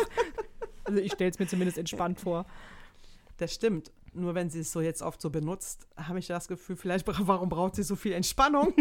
[0.85, 2.45] Also ich stelle es mir zumindest entspannt vor.
[3.37, 3.91] Das stimmt.
[4.13, 7.49] Nur wenn sie es so jetzt oft so benutzt, habe ich das Gefühl, vielleicht warum
[7.49, 8.73] braucht sie so viel Entspannung?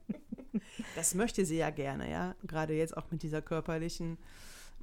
[0.94, 2.34] das möchte sie ja gerne, ja.
[2.44, 4.18] Gerade jetzt auch mit dieser körperlichen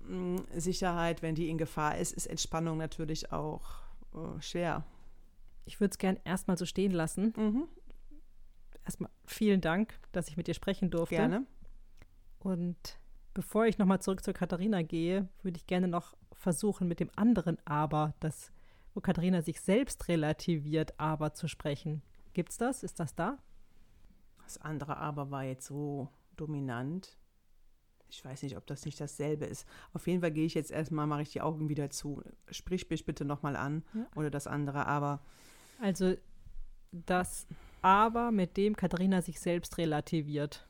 [0.08, 3.62] mh, Sicherheit, wenn die in Gefahr ist, ist Entspannung natürlich auch
[4.14, 4.84] äh, schwer.
[5.68, 7.34] Ich würde es gern erstmal so stehen lassen.
[7.36, 7.68] Mhm.
[8.86, 11.16] Erstmal vielen Dank, dass ich mit dir sprechen durfte.
[11.16, 11.46] Gerne.
[12.40, 13.00] Und
[13.34, 17.58] bevor ich nochmal zurück zur Katharina gehe, würde ich gerne noch versuchen, mit dem anderen
[17.66, 18.54] Aber, das,
[18.94, 22.02] wo Katharina sich selbst relativiert, aber zu sprechen.
[22.34, 22.84] Gibt's das?
[22.84, 23.38] Ist das da?
[24.44, 27.18] Das andere aber war jetzt so dominant.
[28.10, 29.68] Ich weiß nicht, ob das nicht dasselbe ist.
[29.92, 32.24] Auf jeden Fall gehe ich jetzt erstmal, mache ich die Augen wieder zu.
[32.52, 33.84] Sprich mich bitte nochmal an.
[33.94, 34.08] Ja.
[34.16, 35.22] Oder das andere aber.
[35.80, 36.16] Also
[36.92, 37.48] das
[37.82, 40.68] Aber, mit dem Katharina sich selbst relativiert.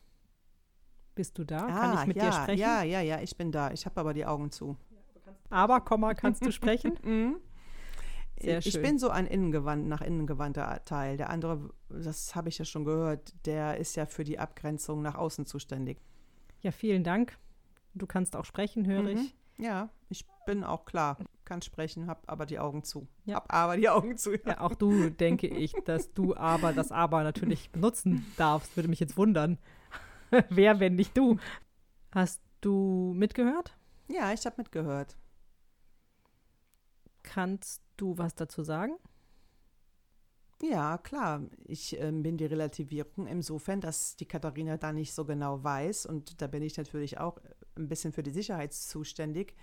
[1.16, 1.66] Bist du da?
[1.68, 2.60] Kann ich mit ja, dir sprechen?
[2.60, 3.72] Ja, ja, ja, ich bin da.
[3.72, 4.78] Ich habe aber die Augen zu.
[5.50, 6.98] Aber, Komma, kannst du sprechen?
[7.04, 7.38] Mhm.
[8.40, 8.84] Sehr ich schön.
[8.84, 11.18] bin so ein innengewandt, nach innen gewandter Teil.
[11.18, 15.16] Der andere, das habe ich ja schon gehört, der ist ja für die Abgrenzung nach
[15.16, 16.00] außen zuständig.
[16.62, 17.36] Ja, vielen Dank.
[17.96, 19.08] Du kannst auch sprechen, höre Mhm.
[19.10, 19.36] ich.
[19.58, 21.18] Ja, ich bin auch klar.
[21.48, 23.08] Kann sprechen, habe aber die Augen zu.
[23.26, 23.36] Ja.
[23.36, 24.36] Hab aber die Augen zu.
[24.46, 28.76] Ja, auch du, denke ich, dass du aber das aber natürlich benutzen darfst.
[28.76, 29.58] Würde mich jetzt wundern.
[30.50, 31.38] Wer, wenn nicht du?
[32.12, 33.78] Hast du mitgehört?
[34.10, 35.16] Ja, ich habe mitgehört.
[37.24, 38.98] Kannst du was dazu sagen?
[40.62, 41.44] Ja, klar.
[41.66, 46.42] Ich ähm, bin die Relativierung insofern, dass die Katharina da nicht so genau weiß und
[46.42, 47.40] da bin ich natürlich auch
[47.76, 49.56] ein bisschen für die Sicherheit zuständig.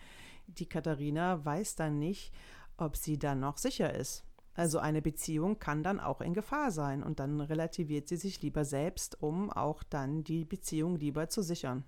[0.47, 2.33] Die Katharina weiß dann nicht,
[2.77, 4.25] ob sie dann noch sicher ist.
[4.55, 8.65] Also eine Beziehung kann dann auch in Gefahr sein und dann relativiert sie sich lieber
[8.65, 11.85] selbst, um auch dann die Beziehung lieber zu sichern.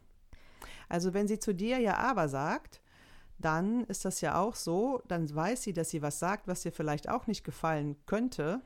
[0.88, 2.80] Also wenn sie zu dir ja aber sagt,
[3.38, 6.72] dann ist das ja auch so, dann weiß sie, dass sie was sagt, was dir
[6.72, 8.60] vielleicht auch nicht gefallen könnte.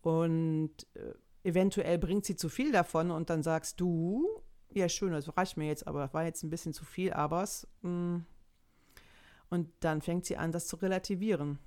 [0.00, 1.14] Und äh,
[1.48, 4.26] eventuell bringt sie zu viel davon und dann sagst du,
[4.70, 7.68] ja schön, das reicht mir jetzt, aber war jetzt ein bisschen zu viel, abers.
[7.82, 8.22] Mh.
[9.52, 11.58] Und dann fängt sie an, das zu relativieren.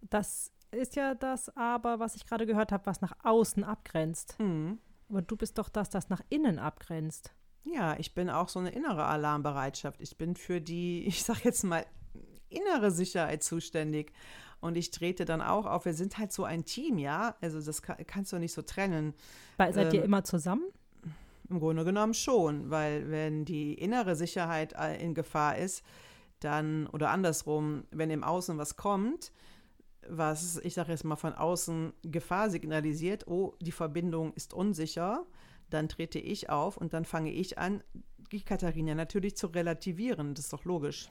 [0.00, 4.40] Das ist ja das aber, was ich gerade gehört habe, was nach außen abgrenzt.
[4.40, 4.78] Mhm.
[5.10, 7.34] Aber du bist doch das, das nach innen abgrenzt.
[7.62, 10.00] Ja, ich bin auch so eine innere Alarmbereitschaft.
[10.00, 11.84] Ich bin für die, ich sag jetzt mal,
[12.48, 14.14] innere Sicherheit zuständig.
[14.60, 15.84] Und ich trete dann auch auf.
[15.84, 17.36] Wir sind halt so ein Team, ja.
[17.42, 19.12] Also das kann, kannst du nicht so trennen.
[19.58, 20.64] Weil, seid ihr Ähm, immer zusammen?
[21.50, 25.84] Im Grunde genommen schon, weil wenn die innere Sicherheit äh, in Gefahr ist,
[26.40, 29.32] dann, oder andersrum, wenn im Außen was kommt,
[30.08, 35.26] was, ich sage jetzt mal von außen Gefahr signalisiert, oh, die Verbindung ist unsicher,
[35.70, 37.82] dann trete ich auf und dann fange ich an,
[38.32, 40.34] die Katharina natürlich zu relativieren.
[40.34, 41.08] Das ist doch logisch.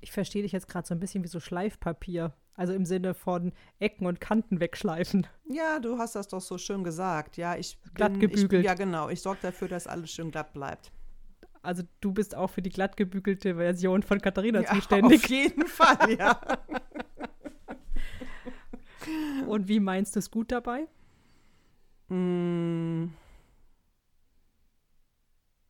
[0.00, 2.32] Ich verstehe dich jetzt gerade so ein bisschen wie so Schleifpapier.
[2.54, 5.26] Also im Sinne von Ecken und Kanten wegschleifen.
[5.48, 7.36] Ja, du hast das doch so schön gesagt.
[7.36, 8.64] Ja, ich bin, Glatt Ich, gebügelt.
[8.64, 9.08] ja, genau.
[9.08, 10.92] Ich sorge dafür, dass alles schön glatt bleibt.
[11.62, 15.24] Also du bist auch für die glatt gebügelte Version von Katharina Ja, zuständig.
[15.24, 16.40] auf jeden Fall, ja.
[19.46, 20.86] Und wie meinst du es gut dabei?
[22.08, 23.06] Mm.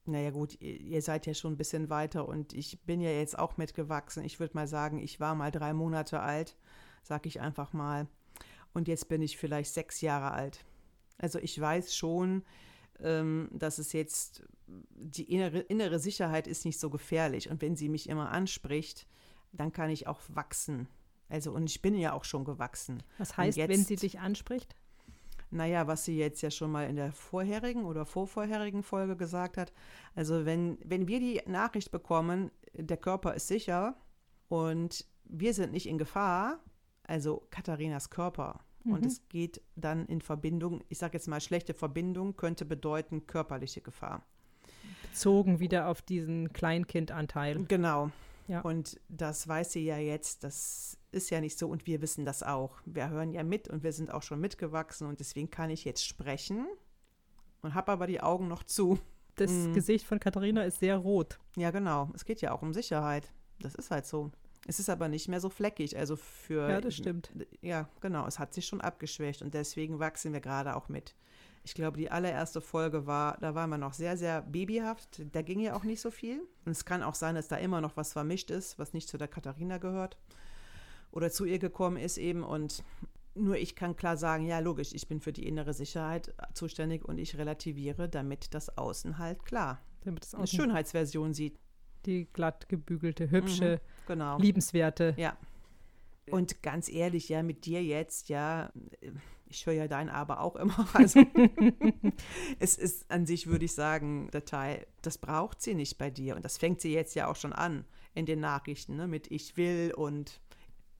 [0.04, 3.38] Naja gut, ihr, ihr seid ja schon ein bisschen weiter und ich bin ja jetzt
[3.38, 4.24] auch mitgewachsen.
[4.24, 6.56] Ich würde mal sagen, ich war mal drei Monate alt,
[7.02, 8.08] sag ich einfach mal.
[8.72, 10.64] Und jetzt bin ich vielleicht sechs Jahre alt.
[11.18, 12.42] Also ich weiß schon,
[13.02, 17.50] ähm, dass es jetzt, die innere, innere Sicherheit ist nicht so gefährlich.
[17.50, 19.06] Und wenn sie mich immer anspricht,
[19.52, 20.88] dann kann ich auch wachsen.
[21.28, 23.02] Also und ich bin ja auch schon gewachsen.
[23.18, 24.74] Was heißt, wenn jetzt- sie dich anspricht?
[25.52, 29.72] Naja, was sie jetzt ja schon mal in der vorherigen oder vorvorherigen Folge gesagt hat.
[30.14, 33.96] Also wenn, wenn wir die Nachricht bekommen, der Körper ist sicher
[34.48, 36.62] und wir sind nicht in Gefahr,
[37.02, 38.60] also Katharinas Körper.
[38.84, 39.06] Und Mhm.
[39.06, 44.24] es geht dann in Verbindung, ich sage jetzt mal, schlechte Verbindung könnte bedeuten körperliche Gefahr.
[45.02, 47.64] Bezogen wieder auf diesen Kleinkindanteil.
[47.64, 48.10] Genau.
[48.48, 48.60] Ja.
[48.62, 52.42] Und das weiß sie ja jetzt, das ist ja nicht so und wir wissen das
[52.42, 52.80] auch.
[52.84, 56.04] Wir hören ja mit und wir sind auch schon mitgewachsen und deswegen kann ich jetzt
[56.04, 56.66] sprechen
[57.62, 58.98] und habe aber die Augen noch zu.
[59.36, 59.74] Das Mhm.
[59.74, 61.38] Gesicht von Katharina ist sehr rot.
[61.56, 62.10] Ja, genau.
[62.14, 63.32] Es geht ja auch um Sicherheit.
[63.60, 64.30] Das ist halt so.
[64.66, 65.96] Es ist aber nicht mehr so fleckig.
[65.96, 66.68] Also für.
[66.68, 67.30] Ja, das stimmt.
[67.60, 68.26] Ja, genau.
[68.26, 71.14] Es hat sich schon abgeschwächt und deswegen wachsen wir gerade auch mit.
[71.62, 75.22] Ich glaube, die allererste Folge war, da war man noch sehr, sehr babyhaft.
[75.32, 76.40] Da ging ja auch nicht so viel.
[76.64, 79.18] Und es kann auch sein, dass da immer noch was vermischt ist, was nicht zu
[79.18, 80.16] der Katharina gehört
[81.12, 82.44] oder zu ihr gekommen ist eben.
[82.44, 82.82] Und
[83.34, 87.18] nur ich kann klar sagen, ja, logisch, ich bin für die innere Sicherheit zuständig und
[87.18, 91.58] ich relativiere, damit das Außen halt klar Damit eine außen Schönheitsversion sieht.
[92.06, 94.38] Die glatt gebügelte, hübsche, Genau.
[94.38, 95.14] liebenswerte.
[95.16, 95.36] Ja.
[96.30, 98.72] Und ganz ehrlich, ja, mit dir jetzt, ja,
[99.46, 100.86] ich höre ja dein Aber auch immer.
[100.94, 101.20] Also
[102.58, 106.36] es ist an sich, würde ich sagen, der Teil, das braucht sie nicht bei dir.
[106.36, 107.84] Und das fängt sie jetzt ja auch schon an
[108.14, 110.40] in den Nachrichten, ne, mit Ich will und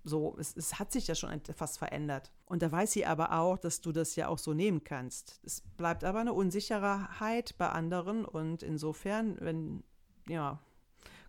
[0.03, 0.37] so.
[0.39, 2.31] Es, es hat sich ja schon etwas verändert.
[2.47, 5.41] Und da weiß sie aber auch, dass du das ja auch so nehmen kannst.
[5.45, 9.85] Es bleibt aber eine Unsicherheit bei anderen und insofern, wenn,
[10.29, 10.61] ja,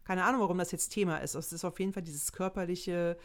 [0.04, 1.36] keine Ahnung, warum das jetzt Thema ist.
[1.36, 3.18] Es ist auf jeden Fall dieses körperliche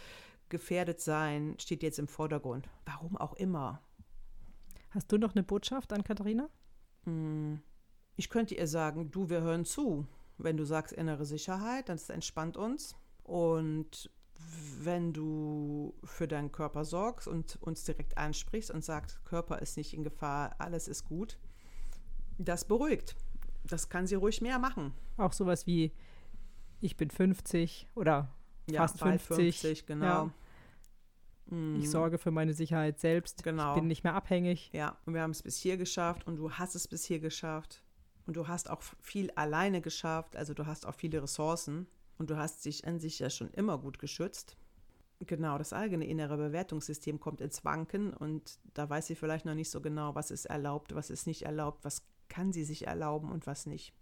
[0.49, 2.69] Gefährdetsein steht jetzt im Vordergrund.
[2.85, 3.83] Warum auch immer.
[4.91, 6.49] Hast du noch eine Botschaft an Katharina?
[7.05, 7.61] Hm,
[8.17, 10.07] Ich könnte ihr sagen, du, wir hören zu.
[10.39, 12.95] Wenn du sagst innere Sicherheit, dann entspannt uns.
[13.25, 14.11] Und
[14.81, 19.95] wenn du für deinen Körper sorgst und uns direkt ansprichst und sagst, Körper ist nicht
[19.95, 21.39] in Gefahr, alles ist gut,
[22.39, 23.17] das beruhigt.
[23.65, 24.93] Das kann sie ruhig mehr machen.
[25.17, 25.93] Auch sowas wie
[26.81, 28.29] ich bin 50 oder
[28.69, 30.05] Ja, Fast bald 50, 50 genau.
[30.07, 30.31] ja.
[31.47, 31.77] Mhm.
[31.81, 33.43] ich sorge für meine Sicherheit selbst.
[33.45, 33.71] Genau.
[33.75, 34.71] Ich bin nicht mehr abhängig.
[34.73, 37.83] Ja, und wir haben es bis hier geschafft und du hast es bis hier geschafft.
[38.27, 41.87] Und du hast auch viel alleine geschafft, also du hast auch viele Ressourcen
[42.19, 44.57] und du hast dich an sich ja schon immer gut geschützt.
[45.21, 49.71] Genau, das eigene innere Bewertungssystem kommt ins Wanken und da weiß sie vielleicht noch nicht
[49.71, 53.47] so genau, was ist erlaubt, was ist nicht erlaubt, was kann sie sich erlauben und
[53.47, 53.95] was nicht.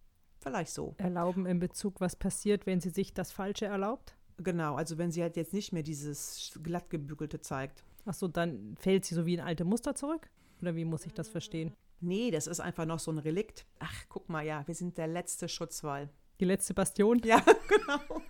[0.45, 0.95] Vielleicht so.
[0.99, 4.15] Erlauben in Bezug, was passiert, wenn sie sich das Falsche erlaubt?
[4.37, 7.83] Genau, also wenn sie halt jetzt nicht mehr dieses glattgebügelte zeigt.
[8.05, 10.29] Ach so, dann fällt sie so wie in alte Muster zurück?
[10.61, 11.73] Oder wie muss ich das verstehen?
[12.01, 13.65] Nee, das ist einfach noch so ein Relikt.
[13.79, 16.11] Ach, guck mal, ja, wir sind der letzte Schutzwall.
[16.41, 17.23] Die letzte Bastion?
[17.25, 18.21] Ja, genau.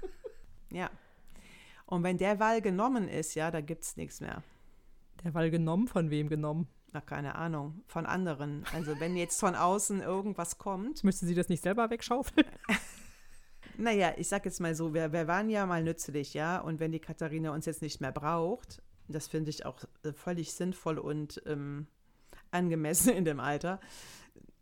[0.70, 0.90] ja.
[1.86, 4.44] Und wenn der Wall genommen ist, ja, da gibt es nichts mehr.
[5.24, 5.88] Der Wall genommen?
[5.88, 6.68] Von wem genommen?
[6.94, 7.82] Na, keine Ahnung.
[7.88, 8.64] Von anderen.
[8.72, 11.02] Also wenn jetzt von außen irgendwas kommt.
[11.02, 12.46] Müsste sie das nicht selber wegschaufeln?
[13.76, 16.60] naja, ich sag jetzt mal so, wir, wir waren ja mal nützlich, ja.
[16.60, 20.52] Und wenn die Katharina uns jetzt nicht mehr braucht, das finde ich auch äh, völlig
[20.52, 21.88] sinnvoll und ähm,
[22.52, 23.80] angemessen in dem Alter.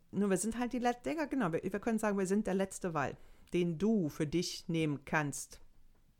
[0.09, 2.95] Nur wir sind halt die letzte, genau, wir, wir können sagen, wir sind der letzte
[2.95, 3.15] Wall,
[3.53, 5.62] den du für dich nehmen kannst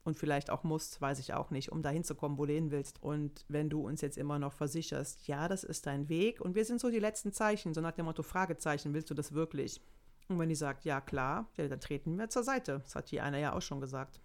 [0.04, 2.72] und vielleicht auch musst, weiß ich auch nicht, um dahin zu kommen, wo du hin
[2.72, 3.02] willst.
[3.02, 6.66] Und wenn du uns jetzt immer noch versicherst, ja, das ist dein Weg und wir
[6.66, 9.82] sind so die letzten Zeichen, so nach dem Motto Fragezeichen, willst du das wirklich?
[10.28, 12.80] Und wenn die sagt, ja klar, ja, dann treten wir zur Seite.
[12.84, 14.22] Das hat die eine ja auch schon gesagt.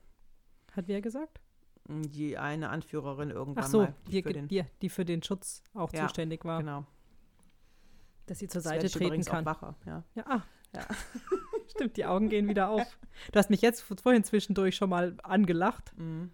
[0.73, 1.41] Hat wer gesagt?
[1.88, 3.95] Die eine Anführerin irgendwann Ach so, mal.
[4.11, 6.59] die, für den, die, die für den Schutz auch Ja, zuständig war.
[6.61, 6.85] Genau.
[8.27, 9.47] Dass sie zur Das Seite treten übrigens auch kann.
[9.47, 10.05] wacher, ja.
[10.14, 10.43] Ja, ah.
[10.75, 10.87] Ja.
[11.68, 12.98] Stimmt, die Augen gehen wieder auf.
[13.33, 15.92] Du hast mich jetzt vorhin zwischendurch schon mal angelacht.
[15.96, 16.31] Mhm.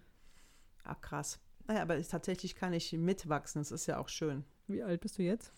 [0.83, 1.39] Ah, krass.
[1.67, 3.61] Naja, aber ich, tatsächlich kann ich mitwachsen.
[3.61, 4.45] Das ist ja auch schön.
[4.67, 5.51] Wie alt bist du jetzt?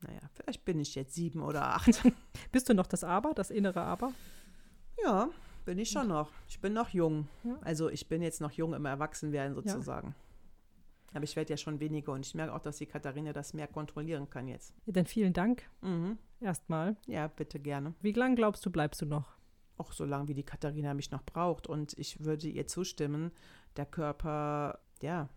[0.00, 2.02] Naja, vielleicht bin ich jetzt sieben oder acht.
[2.52, 4.12] Bist du noch das Aber, das innere Aber?
[5.04, 5.28] ja,
[5.64, 6.32] bin ich schon noch.
[6.48, 7.28] Ich bin noch jung.
[7.44, 7.58] Ja.
[7.60, 10.14] Also ich bin jetzt noch jung im Erwachsenwerden sozusagen.
[11.14, 13.66] Aber ich werde ja schon weniger und ich merke auch, dass die Katharina das mehr
[13.66, 14.74] kontrollieren kann jetzt.
[14.86, 16.18] Ja, dann vielen Dank Mhm.
[16.40, 16.96] erstmal.
[17.06, 17.94] Ja, bitte gerne.
[18.00, 19.36] Wie lange glaubst du, bleibst du noch?
[19.78, 21.66] Auch so lange, wie die Katharina mich noch braucht.
[21.66, 23.30] Und ich würde ihr zustimmen,
[23.76, 25.28] der Körper, ja,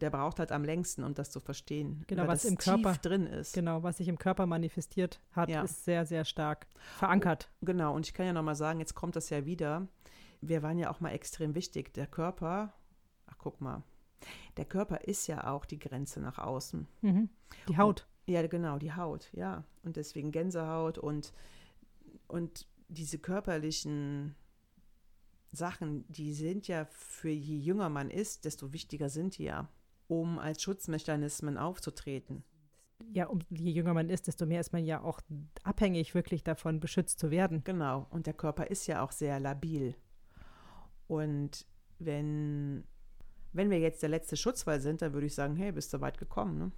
[0.00, 2.04] der braucht halt am längsten, um das zu verstehen.
[2.08, 3.54] Genau, was im Körper- drin ist.
[3.54, 5.62] Genau, was sich im Körper manifestiert hat, Ja.
[5.62, 6.66] ist sehr, sehr stark
[6.98, 7.50] verankert.
[7.62, 9.86] Genau, und ich kann ja nochmal sagen, jetzt kommt das ja wieder.
[10.40, 11.94] Wir waren ja auch mal extrem wichtig.
[11.94, 12.74] Der Körper,
[13.26, 13.82] ach guck mal,
[14.56, 16.86] der Körper ist ja auch die Grenze nach außen.
[17.02, 17.28] Mhm.
[17.68, 18.06] Die Haut.
[18.26, 19.64] Ja, genau, die Haut, ja.
[19.84, 21.32] Und deswegen Gänsehaut und,
[22.26, 24.34] und diese körperlichen
[25.52, 29.68] Sachen, die sind ja für je jünger man ist, desto wichtiger sind die ja,
[30.08, 32.44] um als Schutzmechanismen aufzutreten.
[33.12, 35.20] Ja, um, je jünger man ist, desto mehr ist man ja auch
[35.62, 37.62] abhängig, wirklich davon beschützt zu werden.
[37.64, 39.94] Genau, und der Körper ist ja auch sehr labil.
[41.06, 41.66] Und
[41.98, 42.84] wenn,
[43.56, 46.18] wenn wir jetzt der letzte Schutzwall sind, dann würde ich sagen, hey, bist du weit
[46.18, 46.58] gekommen.
[46.58, 46.70] Ne?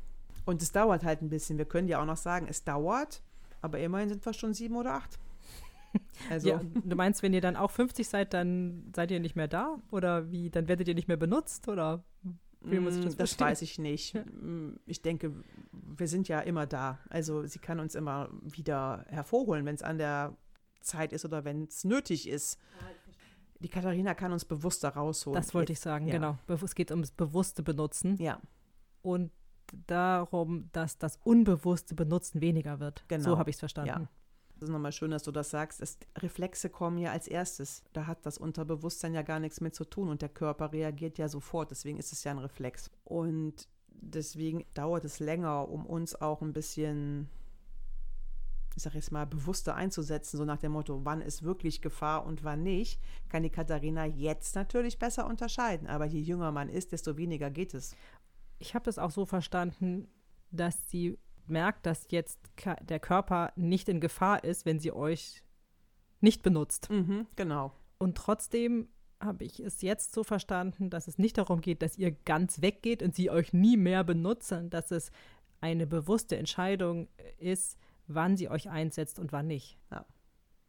[0.44, 1.58] Und es dauert halt ein bisschen.
[1.58, 3.22] Wir können ja auch noch sagen, es dauert,
[3.60, 5.18] aber immerhin sind wir schon sieben oder acht.
[6.28, 9.48] Also, Ja, du meinst, wenn ihr dann auch 50 seid, dann seid ihr nicht mehr
[9.48, 9.78] da?
[9.90, 10.50] Oder wie?
[10.50, 11.66] Dann werdet ihr nicht mehr benutzt?
[11.68, 12.04] Oder
[12.60, 13.46] wie muss ich das Mm, das verstehen?
[13.46, 14.14] weiß ich nicht.
[14.14, 15.32] Mm, Ich denke,
[15.72, 16.98] wir sind ja immer da.
[17.08, 20.36] Also sie kann uns immer wieder hervorholen, wenn es an der
[20.82, 22.58] Zeit ist oder wenn es nötig ist.
[23.60, 25.40] Die Katharina kann uns bewusster rausholen.
[25.40, 26.12] das wollte ich sagen, ja.
[26.12, 26.38] genau.
[26.62, 28.40] Es geht ums bewusste Benutzen Ja,
[29.02, 29.32] und
[29.86, 33.04] darum, dass das unbewusste Benutzen weniger wird.
[33.08, 33.24] Genau.
[33.24, 33.88] So habe ich es verstanden.
[33.88, 34.08] Ja.
[34.54, 35.80] Das ist nochmal schön, dass du das sagst.
[35.80, 37.84] Es, Reflexe kommen ja als erstes.
[37.92, 41.28] Da hat das Unterbewusstsein ja gar nichts mit zu tun und der Körper reagiert ja
[41.28, 41.70] sofort.
[41.70, 42.90] Deswegen ist es ja ein Reflex.
[43.04, 47.28] Und deswegen dauert es länger, um uns auch ein bisschen,
[48.78, 52.44] ich sag jetzt mal, bewusster einzusetzen, so nach dem Motto, wann ist wirklich Gefahr und
[52.44, 55.88] wann nicht, kann die Katharina jetzt natürlich besser unterscheiden.
[55.88, 57.96] Aber je jünger man ist, desto weniger geht es.
[58.60, 60.06] Ich habe das auch so verstanden,
[60.52, 62.38] dass sie merkt, dass jetzt
[62.82, 65.42] der Körper nicht in Gefahr ist, wenn sie euch
[66.20, 66.88] nicht benutzt.
[66.88, 67.72] Mhm, genau.
[67.98, 68.88] Und trotzdem
[69.20, 73.02] habe ich es jetzt so verstanden, dass es nicht darum geht, dass ihr ganz weggeht
[73.02, 75.10] und sie euch nie mehr benutzt, sondern dass es
[75.60, 77.76] eine bewusste Entscheidung ist,
[78.08, 79.78] wann sie euch einsetzt und wann nicht.
[79.90, 80.04] Ja.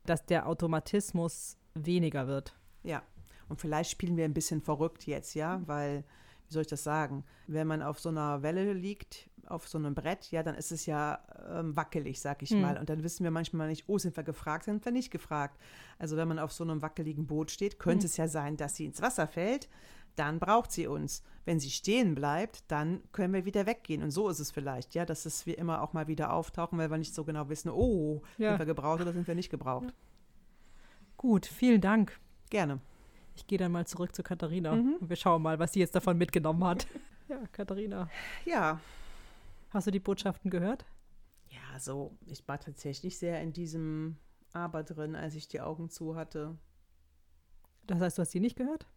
[0.06, 2.56] Dass der Automatismus weniger wird.
[2.84, 3.02] Ja,
[3.50, 6.04] und vielleicht spielen wir ein bisschen verrückt jetzt, ja, weil,
[6.48, 9.96] wie soll ich das sagen, wenn man auf so einer Welle liegt, auf so einem
[9.96, 11.20] Brett, ja, dann ist es ja
[11.52, 12.62] ähm, wackelig, sag ich Hm.
[12.62, 12.78] mal.
[12.78, 15.60] Und dann wissen wir manchmal nicht, oh, sind wir gefragt, sind wir nicht gefragt.
[15.98, 18.10] Also wenn man auf so einem wackeligen Boot steht, könnte Hm.
[18.12, 19.68] es ja sein, dass sie ins Wasser fällt,
[20.20, 21.24] dann braucht sie uns.
[21.46, 24.04] Wenn sie stehen bleibt, dann können wir wieder weggehen.
[24.04, 26.92] Und so ist es vielleicht, ja, dass es wir immer auch mal wieder auftauchen, weil
[26.92, 28.50] wir nicht so genau wissen, oh, Ja.
[28.52, 29.94] sind wir gebraucht oder sind wir nicht gebraucht.
[31.18, 32.20] Gut, vielen Dank.
[32.50, 32.80] Gerne.
[33.36, 34.96] Ich gehe dann mal zurück zu Katharina Mhm.
[35.00, 36.88] und wir schauen mal, was sie jetzt davon mitgenommen hat.
[37.30, 38.10] Ja, Katharina,
[38.44, 38.80] Ja,
[39.70, 40.84] hast du die Botschaften gehört?
[41.50, 44.18] Ja, so, ich war tatsächlich sehr in diesem
[44.52, 46.58] Aber drin, als ich die Augen zu hatte.
[47.86, 48.88] Das heißt, du hast sie nicht gehört?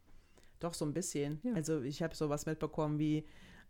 [0.62, 1.40] Doch, so ein bisschen.
[1.42, 1.54] Ja.
[1.54, 3.24] Also ich habe sowas mitbekommen wie,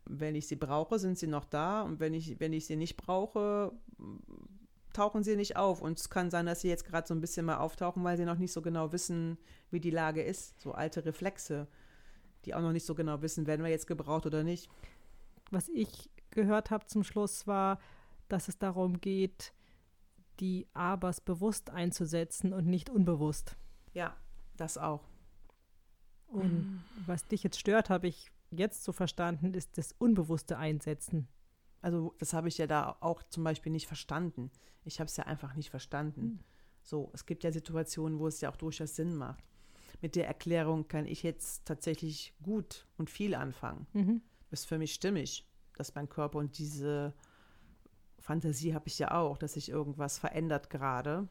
[0.04, 2.98] wenn ich sie brauche, sind sie noch da und wenn ich, wenn ich sie nicht
[2.98, 3.72] brauche,
[4.92, 5.80] tauchen sie nicht auf.
[5.80, 8.26] Und es kann sein, dass sie jetzt gerade so ein bisschen mal auftauchen, weil sie
[8.26, 9.38] noch nicht so genau wissen,
[9.70, 10.60] wie die Lage ist.
[10.60, 11.66] So alte Reflexe,
[12.44, 14.68] die auch noch nicht so genau wissen, werden wir jetzt gebraucht oder nicht.
[15.50, 17.78] Was ich gehört habe zum Schluss war,
[18.28, 19.54] dass es darum geht,
[20.40, 23.56] die Abers bewusst einzusetzen und nicht unbewusst.
[23.94, 24.14] Ja,
[24.58, 25.11] das auch.
[26.32, 31.28] Und was dich jetzt stört, habe ich jetzt so verstanden, ist das unbewusste Einsetzen.
[31.80, 34.50] Also das habe ich ja da auch zum Beispiel nicht verstanden.
[34.84, 36.40] Ich habe es ja einfach nicht verstanden.
[36.82, 39.44] So, es gibt ja Situationen, wo es ja auch durchaus Sinn macht.
[40.00, 43.86] Mit der Erklärung kann ich jetzt tatsächlich gut und viel anfangen.
[43.92, 44.22] Mhm.
[44.50, 47.14] Ist für mich stimmig, dass mein Körper und diese
[48.18, 51.28] Fantasie habe ich ja auch, dass sich irgendwas verändert gerade.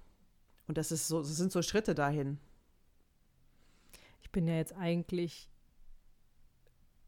[0.67, 2.39] Und das ist so, das sind so Schritte dahin.
[4.31, 5.49] Ich bin ja jetzt eigentlich,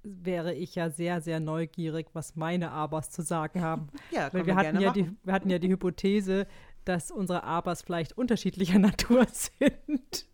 [0.03, 3.87] wäre ich ja sehr, sehr neugierig, was meine Abers zu sagen haben.
[4.11, 5.03] Ja, Weil wir hatten, gerne ja machen.
[5.21, 6.47] die, wir hatten ja die Hypothese,
[6.83, 10.27] dass unsere Abers vielleicht unterschiedlicher Natur sind.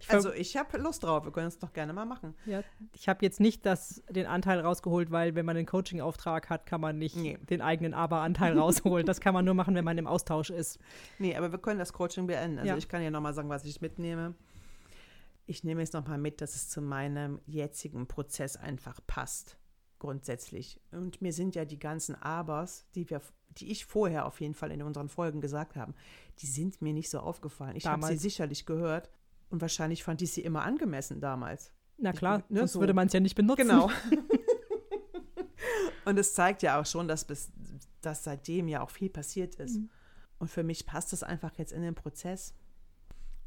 [0.00, 2.34] Ich Also ich habe Lust drauf, wir können es doch gerne mal machen.
[2.46, 2.62] Ja,
[2.92, 6.80] ich habe jetzt nicht das, den Anteil rausgeholt, weil wenn man einen Coaching-Auftrag hat, kann
[6.80, 7.38] man nicht Nee.
[7.48, 9.06] den eigenen Aber-Anteil rausholen.
[9.06, 10.80] Das kann man nur machen, wenn man im Austausch ist.
[11.20, 12.58] Nee, aber wir können das Coaching beenden.
[12.58, 12.76] Also Ja.
[12.76, 14.34] ich kann ja nochmal sagen, was ich mitnehme.
[15.46, 19.56] Ich nehme jetzt nochmal mit, dass es zu meinem jetzigen Prozess einfach passt.
[19.98, 20.80] Grundsätzlich.
[20.90, 24.72] Und mir sind ja die ganzen Abers, die wir, die ich vorher auf jeden Fall
[24.72, 25.94] in unseren Folgen gesagt haben,
[26.38, 27.76] die sind mir nicht so aufgefallen.
[27.76, 29.10] Ich habe sie sicherlich gehört
[29.50, 31.72] und wahrscheinlich fand ich sie immer angemessen damals.
[31.98, 32.80] Na klar, ne, sonst so.
[32.80, 33.68] würde man es ja nicht benutzen.
[33.68, 33.90] Genau.
[36.04, 37.52] und es zeigt ja auch schon, dass, bis,
[38.00, 39.76] dass seitdem ja auch viel passiert ist.
[39.76, 39.90] Mhm.
[40.38, 42.54] Und für mich passt das einfach jetzt in den Prozess.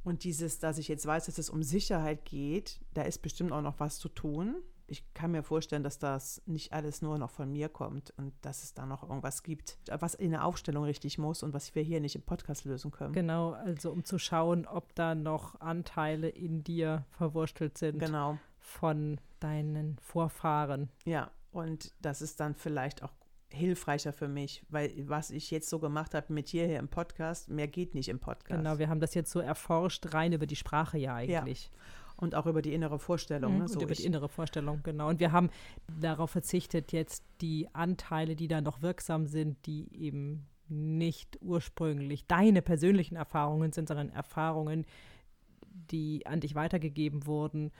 [0.05, 3.61] Und dieses, dass ich jetzt weiß, dass es um Sicherheit geht, da ist bestimmt auch
[3.61, 4.55] noch was zu tun.
[4.87, 8.61] Ich kann mir vorstellen, dass das nicht alles nur noch von mir kommt und dass
[8.61, 11.99] es da noch irgendwas gibt, was in der Aufstellung richtig muss und was wir hier
[11.99, 13.13] nicht im Podcast lösen können.
[13.13, 18.37] Genau, also um zu schauen, ob da noch Anteile in dir verwurstelt sind Genau.
[18.59, 20.89] von deinen Vorfahren.
[21.05, 23.11] Ja, und das ist dann vielleicht auch
[23.55, 27.49] hilfreicher für mich, weil was ich jetzt so gemacht habe mit hier hier im Podcast,
[27.49, 28.59] mehr geht nicht im Podcast.
[28.61, 31.71] Genau, wir haben das jetzt so erforscht, rein über die Sprache ja eigentlich.
[32.17, 33.53] Und auch über die innere Vorstellung.
[33.53, 33.63] Mhm, ne?
[33.63, 35.09] und so über die innere Vorstellung, genau.
[35.09, 35.49] Und wir haben
[35.99, 42.61] darauf verzichtet, jetzt die Anteile, die da noch wirksam sind, die eben nicht ursprünglich deine
[42.61, 44.85] persönlichen Erfahrungen sind, sondern Erfahrungen,
[45.91, 47.71] die an dich weitergegeben wurden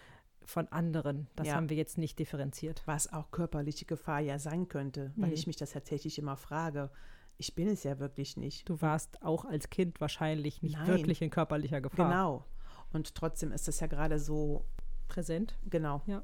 [0.45, 1.27] von anderen.
[1.35, 1.55] Das Ja.
[1.55, 2.81] haben wir jetzt nicht differenziert.
[2.85, 5.33] was auch körperliche Gefahr ja sein könnte, weil Mhm.
[5.35, 6.89] ich mich das tatsächlich immer frage.
[7.37, 8.69] Ich bin es ja wirklich nicht.
[8.69, 10.87] Du warst auch als Kind wahrscheinlich nicht Nein.
[10.87, 12.45] wirklich in körperlicher Gefahr Genau.
[12.93, 14.63] Und trotzdem ist das ja gerade so,
[15.07, 15.55] präsent.
[15.69, 16.01] genau.
[16.05, 16.23] Ja.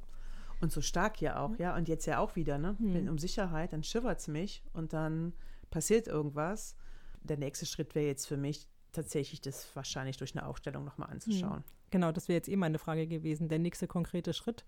[0.62, 1.76] Und so stark ja auch, ja.
[1.76, 2.76] Und jetzt ja auch wieder, ne?
[2.80, 2.94] Mhm.
[2.94, 5.34] Bin um Sicherheit, dann schimmert es mich und dann
[5.72, 6.76] passiert irgendwas.
[7.24, 11.64] Der nächste Schritt wäre jetzt für mich tatsächlich das wahrscheinlich durch eine Aufstellung nochmal anzuschauen.
[11.92, 13.50] Genau, das wäre jetzt eh meine Frage gewesen.
[13.50, 14.66] Der nächste konkrete Schritt.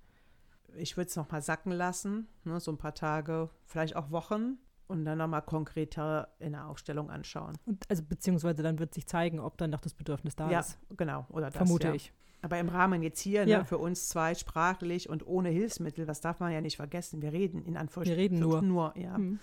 [0.75, 2.59] Ich würde es nochmal sacken lassen, ne?
[2.59, 4.57] so ein paar Tage, vielleicht auch Wochen
[4.87, 7.57] und dann nochmal konkreter in der Aufstellung anschauen.
[7.65, 10.79] Und also beziehungsweise dann wird sich zeigen, ob dann noch das Bedürfnis da ja, ist.
[10.97, 11.25] genau.
[11.29, 11.93] Oder das, Vermute ja.
[11.93, 12.11] ich.
[12.43, 13.59] Aber im Rahmen jetzt hier, Ja.
[13.59, 17.21] ne, für uns zwei sprachlich und ohne Hilfsmittel, das darf man ja nicht vergessen.
[17.21, 18.17] Wir reden in Anführungsstrichen.
[18.17, 18.61] Wir reden nur.
[18.61, 19.17] Nur, ja.
[19.17, 19.39] Mhm.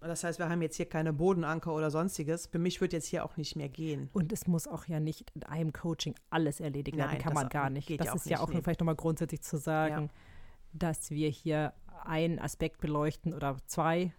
[0.00, 2.46] Das heißt, wir haben jetzt hier keine Bodenanker oder sonstiges.
[2.46, 4.08] Für mich wird jetzt hier auch nicht mehr gehen.
[4.12, 7.48] Und es muss auch ja nicht in einem Coaching alles erledigt werden, Nein, kann man
[7.48, 7.90] gar nicht.
[8.00, 10.10] Das ja ist ja auch nur vielleicht nochmal grundsätzlich zu sagen,
[10.72, 11.72] dass wir hier
[12.04, 14.14] einen Aspekt beleuchten oder zwei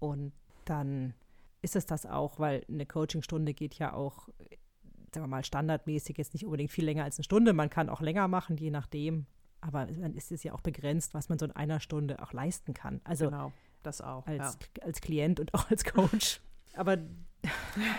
[0.00, 0.32] und
[0.64, 1.14] dann
[1.62, 4.28] ist es das auch, weil eine Coachingstunde geht ja auch,
[5.14, 7.52] sagen wir mal, standardmäßig jetzt nicht unbedingt viel länger als eine Stunde.
[7.52, 9.26] Man kann auch länger machen, je nachdem.
[9.60, 12.74] Aber dann ist es ja auch begrenzt, was man so in einer Stunde auch leisten
[12.74, 13.00] kann.
[13.04, 14.26] Also genau, das auch.
[14.26, 14.84] als, ja.
[14.84, 16.40] als Klient und auch als Coach.
[16.74, 16.96] Aber,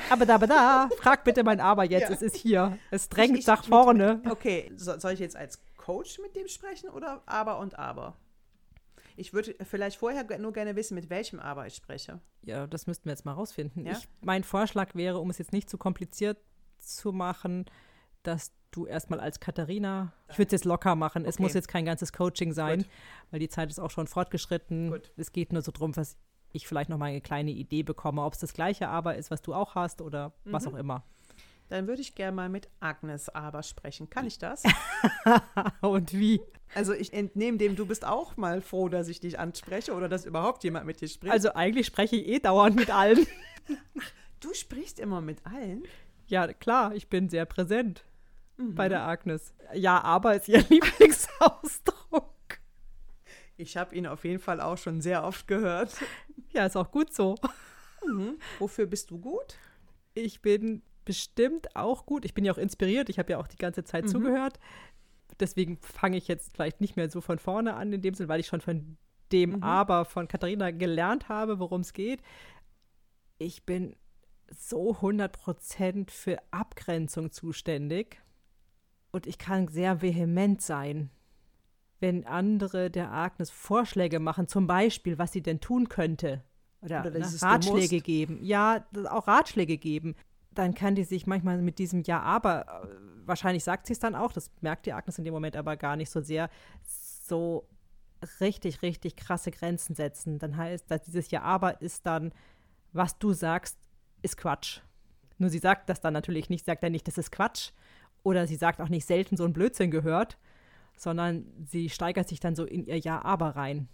[0.09, 2.15] aber da, aber da, frag bitte mein Aber jetzt, Ja.
[2.15, 2.77] es ist hier.
[2.91, 4.21] Es drängt Ich- nach mit- vorne.
[4.29, 8.15] Okay, so, soll ich jetzt als Coach mit dem sprechen oder aber und aber?
[9.17, 12.21] Ich würde vielleicht vorher nur gerne wissen, mit welchem aber ich spreche.
[12.43, 13.85] Ja, das müssten wir jetzt mal rausfinden.
[13.85, 13.91] Ja?
[13.93, 16.37] Ich, mein Vorschlag wäre, um es jetzt nicht zu kompliziert
[16.81, 17.65] zu machen,
[18.23, 21.43] dass du erstmal als Katharina, ich würde es jetzt locker machen, es Okay.
[21.43, 22.89] muss jetzt kein ganzes Coaching sein, Gut.
[23.31, 24.91] weil die Zeit ist auch schon fortgeschritten.
[24.91, 25.11] Gut.
[25.17, 26.17] Es geht nur so drum, was
[26.51, 29.41] ich vielleicht noch mal eine kleine Idee bekomme, ob es das gleiche Aber ist, was
[29.41, 30.73] du auch hast oder was Mhm.
[30.73, 31.03] auch immer.
[31.69, 34.09] Dann würde ich gerne mal mit Agnes aber sprechen.
[34.09, 34.63] Kann ich das?
[35.81, 36.41] Und wie?
[36.73, 40.25] Also ich entnehme dem, du bist auch mal froh, dass ich dich anspreche oder dass
[40.25, 41.31] überhaupt jemand mit dir spricht.
[41.31, 43.25] Also eigentlich spreche ich eh dauernd mit allen.
[44.39, 45.83] du sprichst immer mit allen.
[46.29, 48.03] Ja, klar, ich bin sehr präsent
[48.59, 48.75] Mhm.
[48.75, 49.53] bei der Agnes.
[49.73, 52.59] Ja, aber ist ihr Lieblingsausdruck.
[53.57, 55.95] Ich habe ihn auf jeden Fall auch schon sehr oft gehört.
[56.51, 57.35] Ja, ist auch gut so.
[58.05, 58.37] Mhm.
[58.59, 59.57] Wofür bist du gut?
[60.13, 62.25] Ich bin bestimmt auch gut.
[62.25, 63.09] Ich bin ja auch inspiriert.
[63.09, 64.09] Ich habe ja auch die ganze Zeit mhm.
[64.09, 64.59] zugehört.
[65.39, 68.39] Deswegen fange ich jetzt vielleicht nicht mehr so von vorne an, in dem Sinne, weil
[68.39, 68.97] ich schon von
[69.31, 69.63] dem mhm.
[69.63, 72.21] Aber von Katharina gelernt habe, worum es geht.
[73.37, 73.95] Ich bin
[74.51, 78.21] so 100% für Abgrenzung zuständig
[79.11, 81.09] und ich kann sehr vehement sein,
[81.99, 86.43] wenn andere der Agnes Vorschläge machen, zum Beispiel, was sie denn tun könnte.
[86.81, 88.39] Oder, oder ne, Ratschläge geben.
[88.41, 90.15] Ja, auch Ratschläge geben.
[90.51, 92.87] Dann kann die sich manchmal mit diesem Ja, aber, äh,
[93.25, 95.95] wahrscheinlich sagt sie es dann auch, das merkt die Agnes in dem Moment aber gar
[95.95, 96.49] nicht so sehr,
[96.83, 97.67] so
[98.39, 100.39] richtig, richtig krasse Grenzen setzen.
[100.39, 102.31] Dann heißt, dass dieses Ja, aber ist dann,
[102.93, 103.77] was du sagst,
[104.21, 104.81] ist Quatsch.
[105.37, 107.71] Nur sie sagt das dann natürlich nicht, sagt dann nicht, das ist Quatsch.
[108.23, 110.37] Oder sie sagt auch nicht selten so ein Blödsinn gehört,
[110.97, 113.87] sondern sie steigert sich dann so in ihr Ja, aber rein.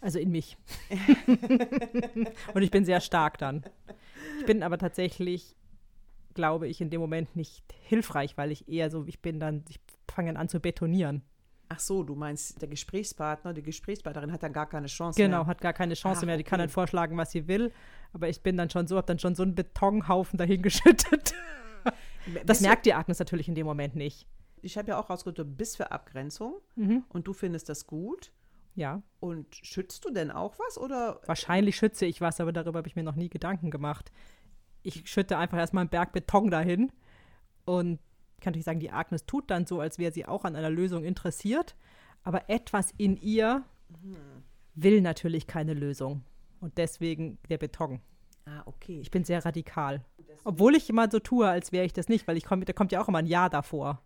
[0.00, 0.56] Also in mich.
[2.54, 3.64] Und ich bin sehr stark dann.
[4.38, 5.54] Ich bin aber tatsächlich,
[6.32, 9.78] glaube ich, in dem Moment nicht hilfreich, weil ich eher so, ich bin dann, ich
[10.10, 11.22] fange an zu betonieren.
[11.68, 15.38] Ach so, du meinst, der Gesprächspartner, die Gesprächspartnerin hat dann gar keine Chance genau, mehr.
[15.38, 16.36] Genau, hat gar keine Chance Ach, mehr.
[16.36, 16.50] Die okay.
[16.50, 17.72] kann dann vorschlagen, was sie will.
[18.12, 21.34] Aber ich bin dann schon so, habe dann schon so einen Betonhaufen dahingeschüttet.
[22.46, 24.26] das merkt die Agnes natürlich in dem Moment nicht.
[24.62, 27.04] Ich habe ja auch rausgehört, du bist für Abgrenzung mhm.
[27.08, 28.32] und du findest das gut.
[28.74, 29.02] Ja.
[29.20, 31.20] Und schützt du denn auch was oder?
[31.26, 34.12] Wahrscheinlich schütze ich was, aber darüber habe ich mir noch nie Gedanken gemacht.
[34.82, 36.92] Ich schütte einfach erstmal einen Berg Beton dahin
[37.64, 38.00] und
[38.36, 40.70] ich kann natürlich sagen, die Agnes tut dann so, als wäre sie auch an einer
[40.70, 41.76] Lösung interessiert,
[42.22, 43.64] aber etwas in ihr
[44.02, 44.16] mhm.
[44.74, 46.22] will natürlich keine Lösung.
[46.60, 48.00] Und deswegen der Beton.
[48.44, 49.00] Ah, okay.
[49.00, 50.04] Ich bin sehr radikal.
[50.44, 52.92] Obwohl ich immer so tue, als wäre ich das nicht, weil ich komm, da kommt
[52.92, 54.02] ja auch immer ein Ja davor.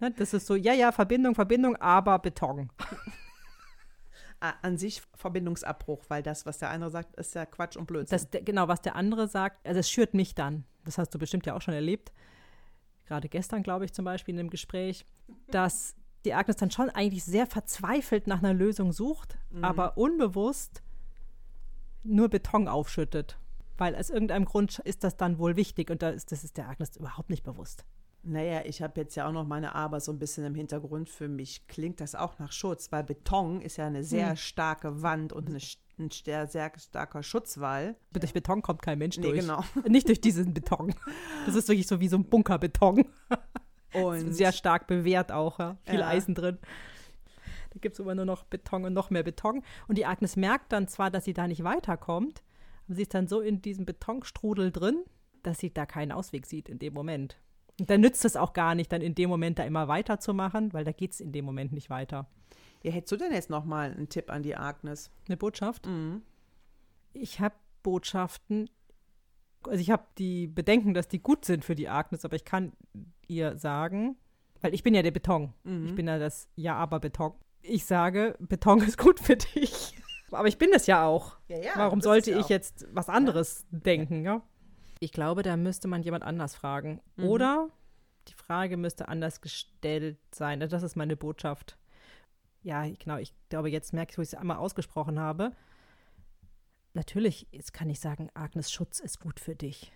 [0.00, 0.12] Ne?
[0.12, 2.70] Das ist so, ja, ja, Verbindung, Verbindung, aber Beton.
[4.40, 8.26] An sich Verbindungsabbruch, weil das, was der andere sagt, ist ja Quatsch und Blödsinn.
[8.30, 10.64] Das, genau, was der andere sagt, also es schürt mich dann.
[10.84, 12.10] Das hast du bestimmt ja auch schon erlebt
[13.10, 15.04] gerade gestern, glaube ich, zum Beispiel in einem Gespräch,
[15.48, 19.64] dass die Agnes dann schon eigentlich sehr verzweifelt nach einer Lösung sucht, mhm.
[19.64, 20.82] aber unbewusst
[22.02, 23.38] nur Beton aufschüttet.
[23.78, 27.30] Weil aus irgendeinem Grund ist das dann wohl wichtig und das ist der Agnes überhaupt
[27.30, 27.84] nicht bewusst.
[28.22, 31.08] Naja, ich habe jetzt ja auch noch meine Arbeit so ein bisschen im Hintergrund.
[31.08, 34.36] Für mich klingt das auch nach Schutz, weil Beton ist ja eine sehr hm.
[34.36, 35.58] starke Wand und eine,
[35.98, 37.96] ein sehr, sehr starker Schutzwall.
[38.12, 39.40] Durch Beton kommt kein Mensch nee, durch.
[39.40, 39.64] genau.
[39.88, 40.94] Nicht durch diesen Beton.
[41.46, 43.06] Das ist wirklich so wie so ein Bunkerbeton.
[43.94, 45.78] Und sehr stark bewährt auch, ja.
[45.84, 46.08] viel ja.
[46.08, 46.58] Eisen drin.
[47.70, 49.62] Da gibt es immer nur noch Beton und noch mehr Beton.
[49.88, 52.42] Und die Agnes merkt dann zwar, dass sie da nicht weiterkommt,
[52.86, 55.04] aber sie ist dann so in diesem Betonstrudel drin,
[55.42, 57.36] dass sie da keinen Ausweg sieht in dem Moment.
[57.78, 60.84] Und dann nützt es auch gar nicht, dann in dem Moment da immer weiterzumachen, weil
[60.84, 62.26] da geht es in dem Moment nicht weiter.
[62.82, 65.10] Ja, hättest du denn jetzt noch mal einen Tipp an die Agnes?
[65.26, 65.86] Eine Botschaft?
[65.86, 66.22] Mhm.
[67.12, 68.68] Ich habe Botschaften,
[69.64, 72.72] also ich habe die Bedenken, dass die gut sind für die Agnes, aber ich kann
[73.26, 74.16] ihr sagen,
[74.60, 75.52] weil ich bin ja der Beton.
[75.64, 75.86] Mhm.
[75.86, 77.32] Ich bin ja das Ja-Aber-Beton.
[77.62, 79.94] Ich sage, Beton ist gut für dich.
[80.30, 81.36] aber ich bin es ja auch.
[81.48, 83.78] Ja, ja, Warum sollte ich jetzt was anderes ja.
[83.78, 84.42] denken, ja?
[85.00, 87.00] Ich glaube, da müsste man jemand anders fragen.
[87.16, 87.24] Mhm.
[87.24, 87.68] Oder
[88.28, 90.60] die Frage müsste anders gestellt sein.
[90.60, 91.78] Das ist meine Botschaft.
[92.62, 93.16] Ja, genau.
[93.16, 95.52] Ich glaube, jetzt merke ich, wo ich es einmal ausgesprochen habe.
[96.92, 99.92] Natürlich jetzt kann ich sagen, Agnes Schutz ist gut für dich.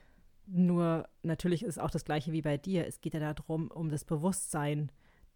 [0.47, 2.87] Nur natürlich ist auch das Gleiche wie bei dir.
[2.87, 4.91] Es geht ja darum, um das Bewusstsein,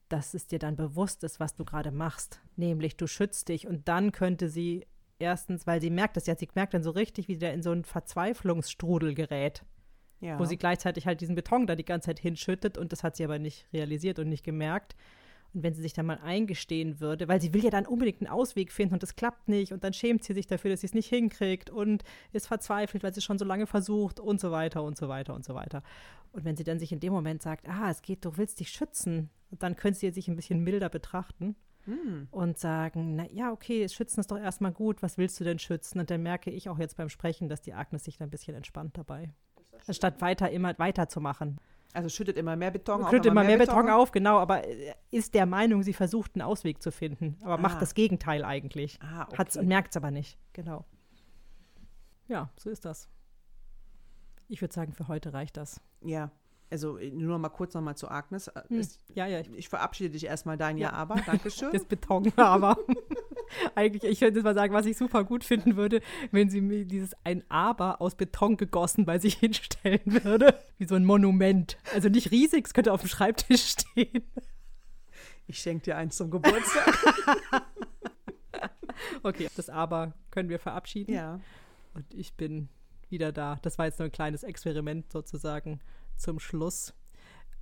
[0.09, 2.41] dass es dir dann bewusst ist, was du gerade machst.
[2.57, 4.87] Nämlich, du schützt dich und dann könnte sie
[5.19, 7.63] Erstens, weil sie merkt das ja, sie merkt dann so richtig, wie sie da in
[7.63, 9.65] so einen Verzweiflungsstrudel gerät.
[10.21, 10.39] Ja.
[10.39, 13.25] Wo sie gleichzeitig halt diesen Beton da die ganze Zeit hinschüttet und das hat sie
[13.25, 14.97] aber nicht realisiert und nicht gemerkt.
[15.55, 18.31] Und wenn sie sich dann mal eingestehen würde, weil sie will ja dann unbedingt einen
[18.31, 20.95] Ausweg finden und das klappt nicht und dann schämt sie sich dafür, dass sie es
[20.95, 24.83] nicht hinkriegt und ist verzweifelt, weil sie es schon so lange versucht und so weiter
[24.83, 25.83] und so weiter und so weiter.
[26.33, 28.71] Und wenn sie dann sich in dem Moment sagt, ah, es geht, du willst dich
[28.71, 32.29] schützen, dann könnte sie sich ein bisschen milder betrachten hm.
[32.31, 35.99] und sagen, na ja, okay, Schützen ist doch erstmal gut, was willst du denn schützen?
[35.99, 38.55] Und dann merke ich auch jetzt beim Sprechen, dass die Agnes sich da ein bisschen
[38.55, 39.31] entspannt dabei.
[39.87, 41.59] Anstatt weiter immer weiterzumachen.
[41.95, 43.11] Also schüttet immer mehr Beton auf.
[43.11, 44.63] Schüttet immer mehr, mehr Beton, Beton, auf, genau, aber
[45.11, 47.59] ist der Meinung, sie versucht einen Ausweg zu finden, aber ah.
[47.59, 48.99] macht das Gegenteil eigentlich.
[49.03, 49.39] Ah, okay.
[49.39, 50.39] Hat's und merkt es aber nicht.
[50.53, 50.85] Genau.
[52.29, 53.09] Ja, so ist das.
[54.49, 55.81] Ich würde sagen, für heute reicht das.
[56.03, 56.31] Ja,
[56.71, 58.49] also äh, nur noch mal kurz noch mal zu Agnes.
[58.49, 58.87] Äh, hm.
[59.15, 59.41] Ja, ja.
[59.41, 60.91] Ich, ich, verabschiede dich erstmal dein ja.
[60.91, 61.17] Ja, aber.
[61.17, 61.71] Dankeschön.
[61.73, 62.77] Das Beton, aber.
[63.75, 67.15] Eigentlich, ich könnte mal sagen, was ich super gut finden würde, wenn sie mir dieses
[67.25, 70.59] ein Aber aus Beton gegossen bei sich hinstellen würde.
[70.79, 71.79] Wie so ein Monument.
[71.95, 74.25] Also nicht riesig, es könnte auf dem Schreibtisch stehen.
[75.47, 76.99] Ich schenke dir eins zum Geburtstag.
[79.23, 81.15] okay, das Aber können wir verabschieden.
[81.15, 81.41] Ja.
[81.95, 82.69] Und ich bin
[83.09, 83.59] wieder da.
[83.63, 85.81] Das war jetzt nur ein kleines Experiment sozusagen
[86.17, 86.95] zum Schluss.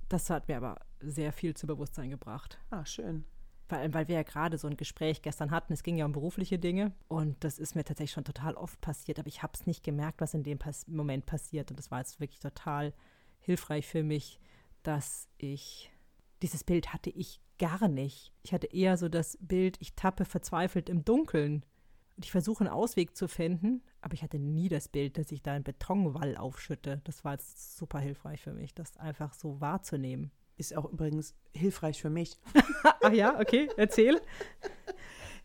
[0.09, 2.59] Das hat mir aber sehr viel zu Bewusstsein gebracht.
[2.69, 3.25] Ah, schön.
[3.67, 5.73] Vor allem, weil wir ja gerade so ein Gespräch gestern hatten.
[5.73, 6.93] Es ging ja um berufliche Dinge.
[7.09, 9.19] Und das ist mir tatsächlich schon total oft passiert.
[9.19, 11.69] Aber ich habe es nicht gemerkt, was in dem Pas Moment passiert.
[11.69, 12.93] Und das war jetzt wirklich total
[13.39, 14.39] hilfreich für mich,
[14.83, 15.91] dass ich
[16.41, 18.31] dieses Bild hatte ich gar nicht.
[18.43, 21.65] Ich hatte eher so das Bild, ich tappe verzweifelt im Dunkeln.
[22.15, 25.43] Und ich versuche einen Ausweg zu finden, aber ich hatte nie das Bild, dass ich
[25.43, 27.01] da einen Betonwall aufschütte.
[27.03, 30.31] Das war jetzt super hilfreich für mich, das einfach so wahrzunehmen.
[30.57, 32.37] Ist auch übrigens hilfreich für mich.
[33.03, 34.19] Ach ja, okay, erzähl.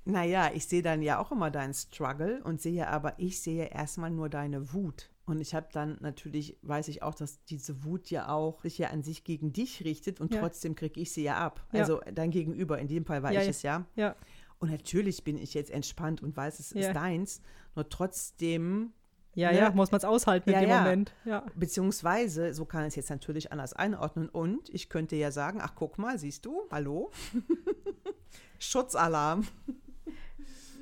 [0.04, 4.10] Naja, ich sehe dann ja auch immer deinen Struggle und sehe aber, ich sehe erstmal
[4.10, 5.10] nur deine Wut.
[5.26, 8.88] Und ich habe dann natürlich, weiß ich auch, dass diese Wut ja auch sich ja
[8.88, 10.40] an sich gegen dich richtet und Ja.
[10.40, 11.64] trotzdem kriege ich sie ja ab.
[11.72, 11.80] Ja.
[11.80, 13.86] Also dein Gegenüber, in dem Fall war Ja, ich es ja.
[13.94, 14.16] Ja,
[14.58, 17.40] Und natürlich bin ich jetzt entspannt und weiß, es ist deins.
[17.76, 18.92] Nur trotzdem,
[19.34, 19.58] ja, Ne?
[19.58, 20.82] ja, muss man es aushalten Ja, in dem ja.
[20.82, 21.12] Moment.
[21.24, 21.44] Ja.
[21.56, 24.28] beziehungsweise, so kann es jetzt natürlich anders einordnen.
[24.28, 27.10] Und ich könnte ja sagen, ach guck mal, siehst du, hallo?
[28.58, 29.46] Schutzalarm.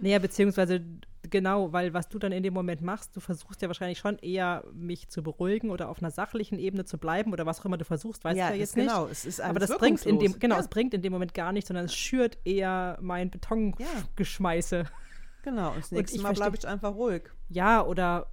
[0.01, 0.83] Naja, beziehungsweise
[1.29, 4.65] genau, weil was du dann in dem Moment machst, du versuchst ja wahrscheinlich schon eher,
[4.73, 7.85] mich zu beruhigen oder auf einer sachlichen Ebene zu bleiben oder was auch immer du
[7.85, 8.89] versuchst, weißt du ja jetzt nicht.
[8.89, 11.35] genau, es ist Aber das bringt in dem, genau, ja, es bringt in dem Moment
[11.35, 13.31] gar nichts, sondern es schürt eher mein Ja.
[13.33, 14.85] Betongeschmeiße.
[15.43, 15.69] genau.
[15.73, 17.23] Und das Und nächste ich Mal bleibe ich einfach ruhig.
[17.49, 18.27] Ja, oder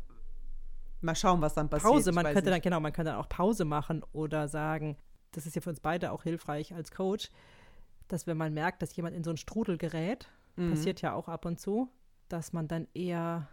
[1.02, 1.92] Mal schauen, was dann passiert.
[1.94, 2.12] Pause.
[2.12, 2.64] Man könnte dann, nicht.
[2.64, 4.98] genau, man könnte dann auch Pause machen oder sagen,
[5.32, 7.30] das ist ja für uns beide auch hilfreich als Coach,
[8.08, 10.72] dass wenn man merkt, dass jemand in so einen Strudel gerät, Mhm.
[10.72, 11.88] passiert ja auch ab und zu,
[12.30, 13.48] dass man dann eher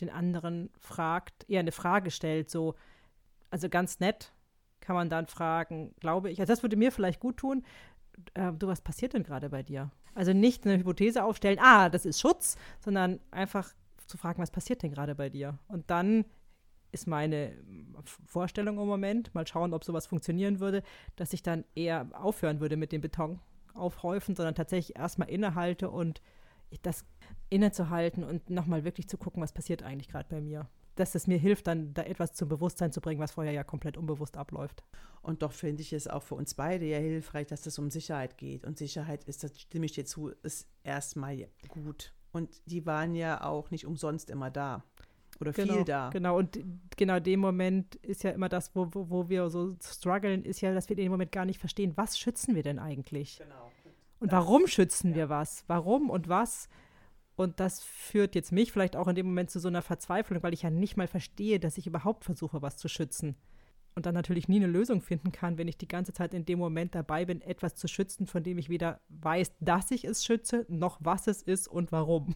[0.00, 2.74] den anderen fragt, eher eine Frage stellt, so,
[3.50, 4.32] also ganz nett
[4.80, 7.64] kann man dann fragen, glaube ich, also das würde mir vielleicht gut tun,
[8.34, 9.90] äh, du, was passiert denn gerade bei dir?
[10.14, 13.70] Also nicht eine Hypothese aufstellen, ah, das ist Schutz, sondern einfach
[14.06, 15.58] zu fragen, was passiert denn gerade bei dir?
[15.68, 16.24] Und dann
[16.92, 17.52] ist meine
[18.26, 20.82] Vorstellung im Moment, mal schauen, ob sowas funktionieren würde,
[21.16, 23.40] dass ich dann eher aufhören würde mit dem Beton
[23.74, 26.20] aufhäufen, sondern tatsächlich erstmal innehalte und
[26.82, 27.04] das
[27.50, 30.68] innezuhalten und nochmal wirklich zu gucken, was passiert eigentlich gerade bei mir.
[30.96, 33.96] Dass es mir hilft, dann da etwas zum Bewusstsein zu bringen, was vorher ja komplett
[33.96, 34.82] unbewusst abläuft.
[35.22, 38.36] Und doch finde ich es auch für uns beide ja hilfreich, dass es um Sicherheit
[38.36, 38.66] geht.
[38.66, 42.14] Und Sicherheit ist, das stimme ich dir zu, ist erstmal gut.
[42.32, 44.84] Und die waren ja auch nicht umsonst immer da.
[45.40, 46.10] Oder Genau, viel da.
[46.10, 46.58] Genau, und
[46.96, 50.74] genau dem Moment ist ja immer das, wo, wo, wo wir so strugglen, ist ja,
[50.74, 53.38] dass wir in dem Moment gar nicht verstehen, was schützen wir denn eigentlich?
[53.38, 53.70] Genau.
[54.20, 55.64] Und warum schützen wir was?
[55.68, 56.68] Warum und was?
[57.36, 60.54] Und das führt jetzt mich vielleicht auch in dem Moment zu so einer Verzweiflung, weil
[60.54, 63.36] ich ja nicht mal verstehe, dass ich überhaupt versuche, was zu schützen.
[63.94, 66.58] Und dann natürlich nie eine Lösung finden kann, wenn ich die ganze Zeit in dem
[66.58, 70.66] Moment dabei bin, etwas zu schützen, von dem ich weder weiß, dass ich es schütze,
[70.68, 72.34] noch was es ist und warum.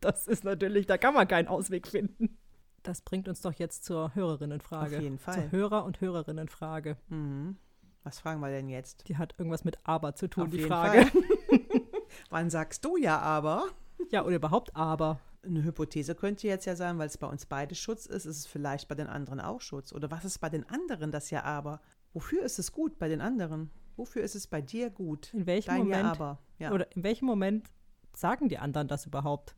[0.00, 2.38] Das ist natürlich, da kann man keinen Ausweg finden.
[2.82, 4.96] Das bringt uns doch jetzt zur Hörerinnenfrage.
[4.96, 5.34] Auf jeden Fall.
[5.34, 6.96] Zur Hörer- und Hörerinnenfrage.
[7.08, 7.56] Mhm.
[8.04, 9.08] Was fragen wir denn jetzt?
[9.08, 11.04] Die hat irgendwas mit Aber zu tun, Auf die jeden Frage.
[11.06, 11.22] Fall.
[12.30, 13.66] Wann sagst du ja aber?
[14.10, 15.20] Ja, oder überhaupt Aber.
[15.42, 18.46] Eine Hypothese könnte jetzt ja sein, weil es bei uns beide Schutz ist, ist es
[18.46, 19.92] vielleicht bei den anderen auch Schutz.
[19.92, 21.80] Oder was ist bei den anderen das ja aber?
[22.12, 23.70] Wofür ist es gut bei den anderen?
[23.96, 25.32] Wofür ist es bei dir gut?
[25.34, 26.38] In welchem Dein Moment ja aber.
[26.58, 26.72] Ja.
[26.72, 27.70] Oder in welchem Moment
[28.14, 29.54] sagen die anderen das überhaupt?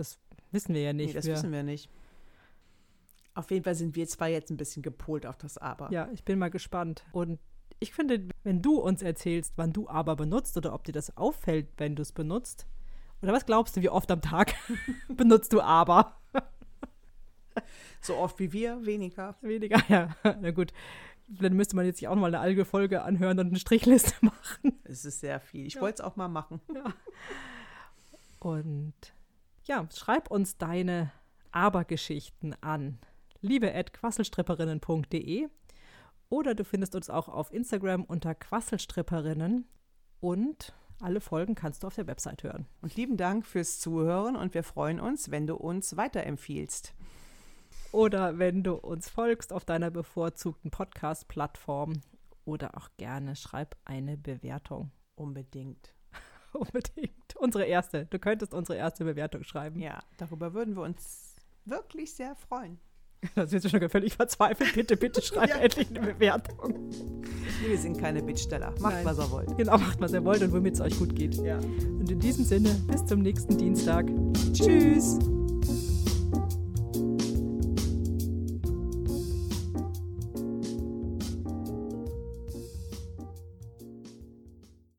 [0.00, 0.18] Das
[0.50, 1.08] wissen wir ja nicht.
[1.08, 1.90] nee, das wir, wissen wir nicht.
[3.34, 5.92] Auf jeden Fall sind wir zwei jetzt ein bisschen gepolt auf das Aber.
[5.92, 7.04] Ja, ich bin mal gespannt.
[7.12, 7.38] Und
[7.78, 11.68] ich finde, wenn du uns erzählst, wann du aber benutzt oder ob dir das auffällt,
[11.76, 12.66] wenn du es benutzt,
[13.22, 14.54] oder was glaubst du, wie oft am Tag
[15.08, 16.16] benutzt du aber?
[18.00, 19.36] So oft wie wir, weniger.
[19.42, 20.16] Weniger, ja.
[20.40, 20.72] Na gut.
[21.28, 24.80] Dann müsste man jetzt sich auch mal eine alte Folge anhören und eine Strichliste machen.
[24.84, 25.66] Es ist sehr viel.
[25.66, 25.82] Ich Ja.
[25.82, 26.60] wollte es auch mal machen.
[28.40, 28.94] Und
[29.64, 31.12] ja, schreib uns deine
[31.52, 32.98] Abergeschichten an
[33.40, 35.48] liebe@quasselstripperinnen.de
[36.28, 39.66] oder du findest uns auch auf Instagram unter Quasselstripperinnen
[40.20, 42.66] und alle Folgen kannst du auf der Website hören.
[42.82, 46.94] Und lieben Dank fürs Zuhören und wir freuen uns, wenn du uns weiterempfiehlst.
[47.92, 51.94] Oder wenn du uns folgst auf deiner bevorzugten Podcast-Plattform
[52.44, 54.92] oder auch gerne schreib eine Bewertung.
[55.16, 55.94] Unbedingt.
[56.52, 57.36] Unbedingt.
[57.36, 58.06] Unsere erste.
[58.06, 59.80] Du könntest unsere erste Bewertung schreiben.
[59.80, 62.78] Ja, darüber würden wir uns wirklich sehr freuen.
[63.34, 64.74] Das ist schon völlig verzweifelt.
[64.74, 65.56] Bitte, bitte schreib Ja.
[65.56, 66.90] endlich eine Bewertung.
[67.66, 68.70] Wir sind keine Bittsteller.
[68.80, 69.04] Macht, Nein.
[69.04, 69.56] was ihr wollt.
[69.58, 71.34] Genau, macht, was ihr wollt und womit es euch gut geht.
[71.34, 71.58] Ja.
[71.58, 74.06] Und in diesem Sinne, bis zum nächsten Dienstag.
[74.54, 75.18] Tschüss.